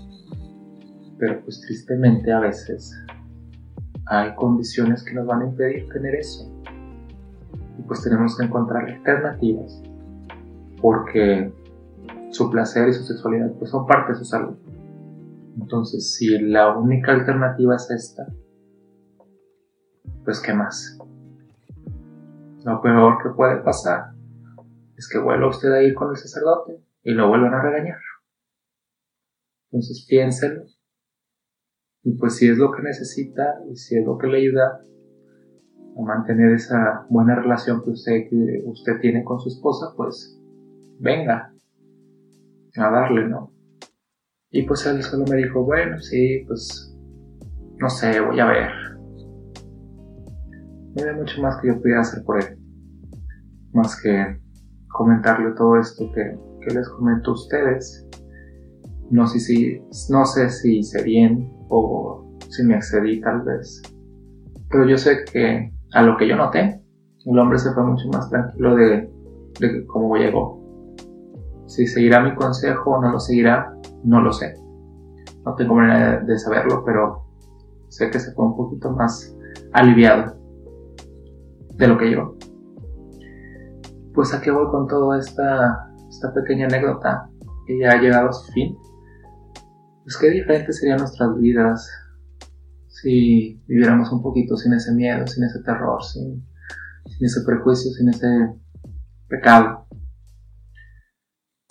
pero 1.19 1.41
pues 1.45 1.61
tristemente 1.61 2.33
a 2.33 2.41
veces 2.41 2.93
hay 4.11 4.35
condiciones 4.35 5.05
que 5.05 5.15
nos 5.15 5.25
van 5.25 5.43
a 5.43 5.45
impedir 5.47 5.89
tener 5.89 6.17
eso. 6.17 6.53
Y 7.79 7.83
pues 7.83 8.03
tenemos 8.03 8.37
que 8.37 8.45
encontrar 8.45 8.85
alternativas 8.85 9.81
porque 10.83 11.53
su 12.31 12.51
placer 12.51 12.89
y 12.89 12.93
su 12.93 13.05
sexualidad 13.05 13.53
pues 13.53 13.71
son 13.71 13.87
parte 13.87 14.13
de 14.13 14.19
su 14.19 14.25
salud. 14.25 14.57
Entonces, 15.57 16.15
si 16.15 16.41
la 16.41 16.77
única 16.77 17.13
alternativa 17.13 17.77
es 17.77 17.89
esta, 17.91 18.27
pues 20.25 20.41
¿qué 20.41 20.55
más? 20.55 20.99
Lo 22.65 22.81
peor 22.83 23.23
que 23.23 23.31
puede 23.31 23.59
pasar 23.59 24.11
es 24.97 25.09
que 25.09 25.21
vuelva 25.21 25.49
usted 25.49 25.73
a 25.73 25.83
ir 25.83 25.95
con 25.95 26.11
el 26.11 26.17
sacerdote 26.17 26.83
y 27.05 27.13
lo 27.13 27.29
vuelvan 27.29 27.55
a 27.55 27.63
regañar. 27.63 28.01
Entonces 29.71 30.05
piénselo. 30.09 30.65
Y 32.03 32.13
pues 32.13 32.37
si 32.37 32.49
es 32.49 32.57
lo 32.57 32.71
que 32.73 32.83
necesita 32.83 33.61
y 33.71 33.77
si 33.77 33.97
es 33.97 34.05
lo 34.05 34.17
que 34.17 34.27
le 34.27 34.39
ayuda 34.39 34.81
a 35.97 36.03
mantener 36.03 36.53
esa 36.53 37.07
buena 37.11 37.35
relación 37.35 37.83
que 37.83 37.91
usted, 37.91 38.29
que 38.29 38.63
usted 38.65 39.01
tiene 39.01 39.23
con 39.23 39.39
su 39.39 39.49
esposa, 39.49 39.93
pues 39.97 40.41
venga, 40.99 41.53
a 42.77 42.91
darle, 42.91 43.29
¿no? 43.29 43.53
Y 44.51 44.63
pues 44.63 44.87
él 44.87 45.03
solo 45.03 45.25
me 45.29 45.37
dijo, 45.37 45.65
bueno, 45.65 45.99
sí, 46.01 46.45
pues, 46.47 46.97
no 47.79 47.89
sé, 47.89 48.21
voy 48.21 48.41
a 48.41 48.47
ver. 48.47 48.71
No 50.95 51.03
había 51.03 51.13
mucho 51.13 51.41
más 51.41 51.61
que 51.61 51.69
yo 51.69 51.81
pudiera 51.81 52.01
hacer 52.01 52.25
por 52.25 52.43
él. 52.43 52.59
Más 53.73 54.01
que 54.01 54.41
comentarle 54.89 55.53
todo 55.57 55.79
esto 55.79 56.11
que, 56.13 56.37
que 56.63 56.75
les 56.75 56.89
comento 56.89 57.31
a 57.31 57.35
ustedes. 57.35 58.09
No 59.11 59.27
sé, 59.27 59.39
si, 59.39 59.81
no 60.11 60.25
sé 60.25 60.51
si 60.51 60.79
hice 60.79 61.03
bien 61.03 61.60
o 61.71 62.37
si 62.49 62.63
me 62.65 62.77
excedí 62.77 63.21
tal 63.21 63.43
vez. 63.43 63.83
Pero 64.69 64.87
yo 64.87 64.99
sé 64.99 65.25
que 65.33 65.73
a 65.93 66.03
lo 66.03 66.17
que 66.17 66.29
yo 66.29 66.37
noté, 66.37 66.81
el 67.25 67.39
hombre 67.39 67.59
se 67.59 67.73
fue 67.73 67.85
mucho 67.85 68.09
más 68.09 68.29
tranquilo 68.29 68.75
de, 68.77 69.11
de 69.61 69.87
cómo 69.87 70.17
llegó. 70.17 70.61
Si 71.67 71.87
seguirá 71.87 72.21
mi 72.21 72.35
consejo 72.35 72.91
o 72.91 73.01
no 73.01 73.13
lo 73.13 73.21
seguirá, 73.21 73.73
no 74.05 74.21
lo 74.21 74.33
sé. 74.33 74.55
No 75.45 75.55
tengo 75.55 75.75
manera 75.75 76.21
de 76.21 76.39
saberlo, 76.39 76.83
pero 76.85 77.25
sé 77.89 78.11
que 78.11 78.19
se 78.19 78.33
fue 78.33 78.47
un 78.47 78.57
poquito 78.57 78.91
más 78.91 79.37
aliviado 79.73 80.37
de 81.77 81.89
lo 81.89 81.97
que 81.97 82.11
yo. 82.11 82.37
Pues 84.15 84.35
aquí 84.35 84.51
voy 84.51 84.69
con 84.71 84.87
toda 84.87 85.19
esta, 85.19 85.89
esta 86.09 86.33
pequeña 86.35 86.67
anécdota 86.67 87.31
que 87.67 87.79
ya 87.79 87.93
ha 87.93 88.01
llegado 88.01 88.29
a 88.29 88.33
su 88.33 88.53
fin. 88.53 88.77
Pues 90.11 90.19
qué 90.19 90.31
diferentes 90.31 90.81
serían 90.81 90.99
nuestras 90.99 91.39
vidas 91.39 91.89
si 92.89 93.63
viviéramos 93.69 94.11
un 94.11 94.21
poquito 94.21 94.57
sin 94.57 94.73
ese 94.73 94.93
miedo, 94.93 95.25
sin 95.29 95.45
ese 95.45 95.61
terror, 95.61 96.03
sin, 96.03 96.45
ese 97.21 97.43
prejuicio, 97.47 97.93
sin 97.93 98.09
ese 98.09 98.53
pecado. 99.29 99.87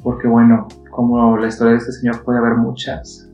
Porque 0.01 0.29
bueno, 0.29 0.69
como 0.89 1.35
la 1.35 1.47
historia 1.47 1.73
de 1.73 1.79
este 1.79 1.91
señor 1.91 2.23
puede 2.23 2.39
haber 2.39 2.53
muchas. 2.53 3.29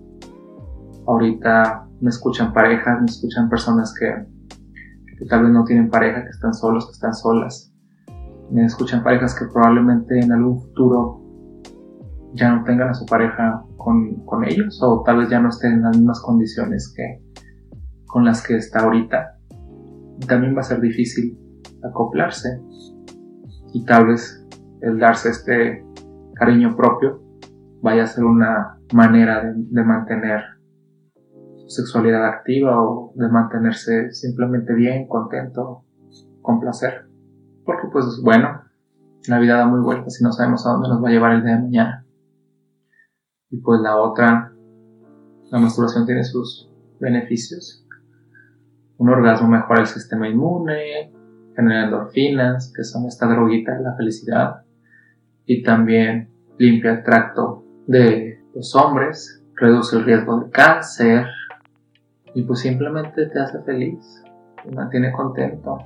Ahorita 1.06 1.88
me 2.02 2.10
escuchan 2.10 2.52
parejas, 2.52 3.00
me 3.00 3.06
escuchan 3.06 3.48
personas 3.48 3.94
que, 3.94 4.08
que 5.20 5.26
tal 5.28 5.44
vez 5.44 5.52
no 5.52 5.66
tienen 5.66 5.92
pareja, 5.92 6.24
que 6.24 6.32
están 6.32 6.56
solos, 6.56 6.88
que 6.88 6.94
están 6.94 7.14
solas. 7.14 7.72
Me 8.50 8.66
escuchan 8.66 9.04
parejas 9.04 9.38
que 9.38 9.46
probablemente 9.46 10.20
en 10.20 10.32
algún 10.32 10.64
futuro 10.64 11.25
ya 12.36 12.54
no 12.54 12.64
tengan 12.64 12.90
a 12.90 12.94
su 12.94 13.06
pareja 13.06 13.64
con, 13.78 14.26
con 14.26 14.46
ellos 14.46 14.80
o 14.84 15.04
tal 15.04 15.18
vez 15.18 15.30
ya 15.30 15.40
no 15.40 15.50
estén 15.50 15.74
en 15.74 15.82
las 15.84 15.98
mismas 15.98 16.22
condiciones 16.22 16.94
que 16.96 17.22
con 18.06 18.24
las 18.24 18.46
que 18.46 18.56
está 18.56 18.80
ahorita. 18.80 19.38
también 20.28 20.56
va 20.56 20.62
a 20.62 20.64
ser 20.64 20.80
difícil 20.80 21.38
acoplarse 21.84 22.62
y 23.74 23.84
tal 23.84 24.08
vez 24.08 24.48
el 24.82 25.00
darse 25.00 25.30
este 25.30 25.86
cariño 26.36 26.76
propio 26.78 27.22
vaya 27.82 28.04
a 28.04 28.08
ser 28.08 28.24
una 28.24 28.78
manera 28.94 29.44
de, 29.44 29.84
mantener 29.84 30.42
su 31.58 31.70
sexualidad 31.70 32.26
activa 32.26 32.82
o 32.82 33.12
de 33.16 33.28
mantenerse 33.28 34.12
simplemente 34.12 34.74
bien, 34.74 35.08
contento, 35.08 35.84
con 36.42 36.60
placer. 36.60 37.08
Porque 37.66 37.88
pues 37.92 38.22
bueno, 38.24 38.62
la 39.28 39.40
vida 39.40 39.58
da 39.58 39.68
muy 39.68 39.82
vueltas 39.82 40.20
y 40.22 40.24
no 40.24 40.32
sabemos 40.32 40.66
a 40.66 40.72
dónde 40.72 40.90
nos 40.90 41.04
va 41.04 41.10
a 41.10 41.12
llevar 41.12 41.34
el 41.34 41.44
día 41.44 41.56
de 41.56 41.62
mañana. 41.64 42.05
Y 43.56 43.58
pues 43.60 43.80
la 43.80 43.96
otra, 43.96 44.52
la 45.50 45.60
masturbación 45.60 46.06
tiene 46.06 46.26
sus 46.26 46.70
beneficios. 47.00 47.86
Un 48.98 49.08
orgasmo 49.08 49.48
mejora 49.48 49.80
el 49.80 49.88
sistema 49.88 50.28
inmune, 50.28 51.14
genera 51.56 51.86
endorfinas, 51.86 52.74
que 52.76 52.84
son 52.84 53.06
esta 53.06 53.28
droguita 53.28 53.78
de 53.78 53.84
la 53.84 53.96
felicidad 53.96 54.64
y 55.46 55.64
también 55.64 56.30
limpia 56.58 56.92
el 56.92 57.04
tracto 57.04 57.64
de 57.88 58.44
los 58.54 58.76
hombres, 58.76 59.42
reduce 59.56 59.96
el 59.96 60.04
riesgo 60.04 60.42
de 60.42 60.50
cáncer 60.50 61.26
y 62.34 62.44
pues 62.44 62.60
simplemente 62.60 63.28
te 63.28 63.40
hace 63.40 63.62
feliz, 63.62 64.22
te 64.66 64.70
mantiene 64.72 65.14
contento, 65.14 65.78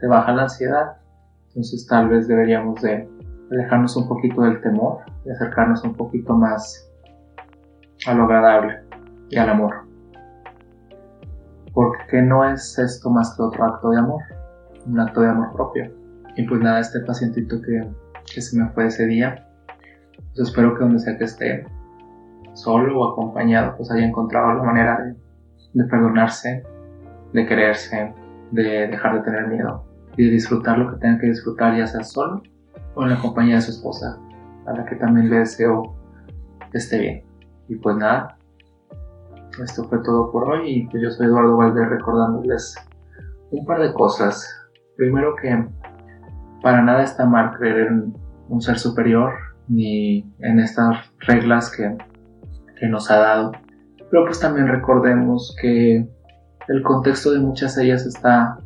te 0.00 0.06
baja 0.06 0.32
la 0.32 0.44
ansiedad. 0.44 0.96
Entonces 1.48 1.86
tal 1.86 2.08
vez 2.08 2.26
deberíamos 2.26 2.80
de 2.80 3.06
alejarnos 3.50 3.96
un 3.98 4.08
poquito 4.08 4.40
del 4.40 4.62
temor 4.62 5.00
y 5.26 5.30
acercarnos 5.30 5.84
un 5.84 5.94
poquito 5.94 6.32
más 6.32 6.88
a 8.06 8.14
lo 8.14 8.24
agradable 8.24 8.80
y 9.30 9.38
al 9.38 9.50
amor. 9.50 9.86
Porque 11.72 12.20
no 12.22 12.44
es 12.44 12.78
esto 12.78 13.10
más 13.10 13.34
que 13.36 13.42
otro 13.42 13.64
acto 13.64 13.90
de 13.90 13.98
amor, 13.98 14.22
un 14.86 15.00
acto 15.00 15.20
de 15.20 15.28
amor 15.28 15.52
propio. 15.52 15.90
Y 16.36 16.46
pues 16.46 16.60
nada, 16.60 16.80
este 16.80 17.00
pacientito 17.00 17.60
que 17.60 17.86
que 18.34 18.40
se 18.40 18.58
me 18.58 18.68
fue 18.70 18.86
ese 18.86 19.06
día. 19.06 19.46
Pues 20.34 20.48
espero 20.48 20.74
que 20.74 20.80
donde 20.80 20.98
sea 20.98 21.18
que 21.18 21.24
esté, 21.24 21.66
solo 22.54 22.98
o 22.98 23.12
acompañado, 23.12 23.76
pues 23.76 23.90
haya 23.90 24.06
encontrado 24.06 24.54
la 24.54 24.62
manera 24.62 24.98
de, 25.02 25.14
de 25.74 25.88
perdonarse, 25.88 26.62
de 27.32 27.46
quererse, 27.46 28.14
de 28.50 28.88
dejar 28.88 29.16
de 29.16 29.20
tener 29.22 29.48
miedo 29.48 29.84
y 30.16 30.24
de 30.24 30.30
disfrutar 30.30 30.78
lo 30.78 30.90
que 30.90 31.00
tenga 31.00 31.18
que 31.18 31.28
disfrutar, 31.28 31.76
ya 31.76 31.86
sea 31.86 32.02
solo 32.02 32.42
o 32.94 33.02
en 33.04 33.10
la 33.10 33.18
compañía 33.18 33.56
de 33.56 33.62
su 33.62 33.70
esposa, 33.70 34.18
a 34.66 34.72
la 34.72 34.84
que 34.84 34.96
también 34.96 35.30
le 35.30 35.38
deseo 35.38 35.94
que 36.70 36.78
esté 36.78 36.98
bien. 36.98 37.24
Y 37.68 37.76
pues 37.76 37.96
nada, 37.96 38.36
esto 39.62 39.84
fue 39.84 39.98
todo 40.02 40.30
por 40.32 40.50
hoy 40.50 40.70
y 40.70 40.86
pues 40.86 41.02
yo 41.02 41.10
soy 41.10 41.26
Eduardo 41.26 41.56
Valdez 41.56 41.88
recordándoles 41.88 42.74
un 43.50 43.64
par 43.66 43.80
de 43.80 43.92
cosas. 43.92 44.48
Primero 44.96 45.34
que 45.36 45.66
para 46.62 46.82
nada 46.82 47.02
está 47.02 47.26
mal 47.26 47.56
creer 47.56 47.88
en 47.88 48.14
un 48.48 48.60
ser 48.60 48.78
superior 48.78 49.32
ni 49.68 50.30
en 50.40 50.60
estas 50.60 50.96
reglas 51.20 51.70
que, 51.74 51.96
que 52.78 52.88
nos 52.88 53.10
ha 53.10 53.18
dado. 53.18 53.52
Pero 54.10 54.24
pues 54.24 54.40
también 54.40 54.68
recordemos 54.68 55.56
que 55.60 56.06
el 56.68 56.82
contexto 56.82 57.32
de 57.32 57.40
muchas 57.40 57.76
de 57.76 57.84
ellas 57.84 58.06
está 58.06 58.58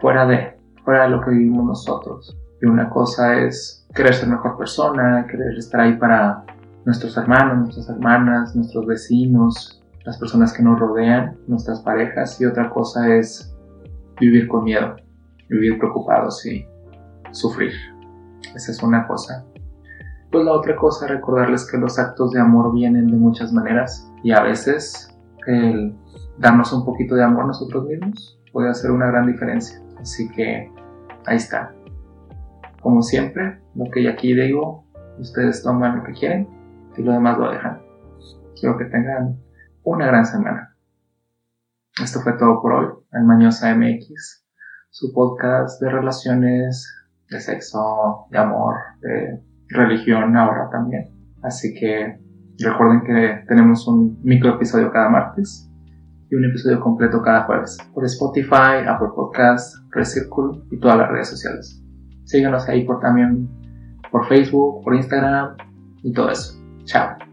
fuera 0.00 0.26
de, 0.26 0.56
fuera 0.84 1.04
de 1.04 1.10
lo 1.10 1.20
que 1.20 1.30
vivimos 1.30 1.64
nosotros. 1.64 2.36
Y 2.60 2.66
una 2.66 2.88
cosa 2.88 3.38
es 3.38 3.86
querer 3.94 4.14
ser 4.14 4.28
mejor 4.28 4.56
persona, 4.56 5.26
querer 5.30 5.56
estar 5.56 5.80
ahí 5.80 5.94
para 5.94 6.44
nuestros 6.86 7.16
hermanos, 7.16 7.58
nuestras 7.58 7.90
hermanas, 7.90 8.54
nuestros 8.54 8.86
vecinos, 8.86 9.82
las 10.04 10.16
personas 10.18 10.52
que 10.52 10.62
nos 10.62 10.78
rodean, 10.78 11.36
nuestras 11.48 11.80
parejas. 11.80 12.40
Y 12.40 12.46
otra 12.46 12.70
cosa 12.70 13.14
es 13.14 13.52
vivir 14.20 14.46
con 14.46 14.64
miedo, 14.64 14.94
vivir 15.48 15.78
preocupados 15.78 16.46
y 16.46 16.64
sufrir. 17.32 17.72
Esa 18.54 18.70
es 18.70 18.82
una 18.82 19.06
cosa. 19.06 19.44
Pues 20.30 20.44
la 20.44 20.52
otra 20.52 20.76
cosa, 20.76 21.08
recordarles 21.08 21.68
que 21.68 21.76
los 21.76 21.98
actos 21.98 22.30
de 22.30 22.40
amor 22.40 22.72
vienen 22.72 23.08
de 23.08 23.16
muchas 23.16 23.52
maneras 23.52 24.08
y 24.22 24.30
a 24.30 24.42
veces 24.42 25.12
el 25.46 25.94
darnos 26.38 26.72
un 26.72 26.84
poquito 26.84 27.16
de 27.16 27.24
amor 27.24 27.44
a 27.44 27.46
nosotros 27.48 27.84
mismos 27.86 28.38
puede 28.52 28.70
hacer 28.70 28.92
una 28.92 29.06
gran 29.06 29.26
diferencia. 29.26 29.82
Así 30.00 30.28
que 30.30 30.70
ahí 31.26 31.36
está. 31.36 31.74
Como 32.80 33.02
siempre, 33.02 33.58
lo 33.74 33.90
que 33.90 34.08
aquí 34.08 34.34
digo, 34.34 34.84
ustedes 35.18 35.64
toman 35.64 35.98
lo 35.98 36.04
que 36.04 36.12
quieren 36.12 36.55
y 36.96 37.02
lo 37.02 37.12
demás 37.12 37.38
lo 37.38 37.50
dejan. 37.50 37.82
Quiero 38.58 38.78
que 38.78 38.86
tengan 38.86 39.38
una 39.84 40.06
gran 40.06 40.24
semana. 40.24 40.76
Esto 42.02 42.20
fue 42.20 42.34
todo 42.34 42.60
por 42.60 42.72
hoy 42.72 42.86
en 43.12 43.26
Mañosa 43.26 43.74
MX, 43.74 44.44
su 44.90 45.12
podcast 45.12 45.80
de 45.80 45.90
relaciones 45.90 46.92
de 47.30 47.40
sexo, 47.40 48.26
de 48.30 48.38
amor, 48.38 48.76
de 49.00 49.42
religión 49.68 50.36
ahora 50.36 50.68
también. 50.70 51.08
Así 51.42 51.74
que 51.74 52.18
recuerden 52.58 53.02
que 53.04 53.44
tenemos 53.48 53.86
un 53.88 54.20
micro 54.22 54.54
episodio 54.54 54.90
cada 54.90 55.08
martes 55.08 55.70
y 56.30 56.34
un 56.34 56.44
episodio 56.44 56.80
completo 56.80 57.22
cada 57.22 57.44
jueves 57.44 57.78
por 57.94 58.04
Spotify, 58.04 58.84
Apple 58.86 59.08
Podcasts, 59.14 59.82
Recircle 59.90 60.62
y 60.70 60.78
todas 60.78 60.98
las 60.98 61.10
redes 61.10 61.28
sociales. 61.28 61.82
Síganos 62.24 62.68
ahí 62.68 62.84
por 62.84 63.00
también 63.00 63.48
por 64.10 64.26
Facebook, 64.26 64.82
por 64.82 64.94
Instagram 64.94 65.56
y 66.02 66.12
todo 66.12 66.30
eso. 66.30 66.65
Tchau. 66.86 67.25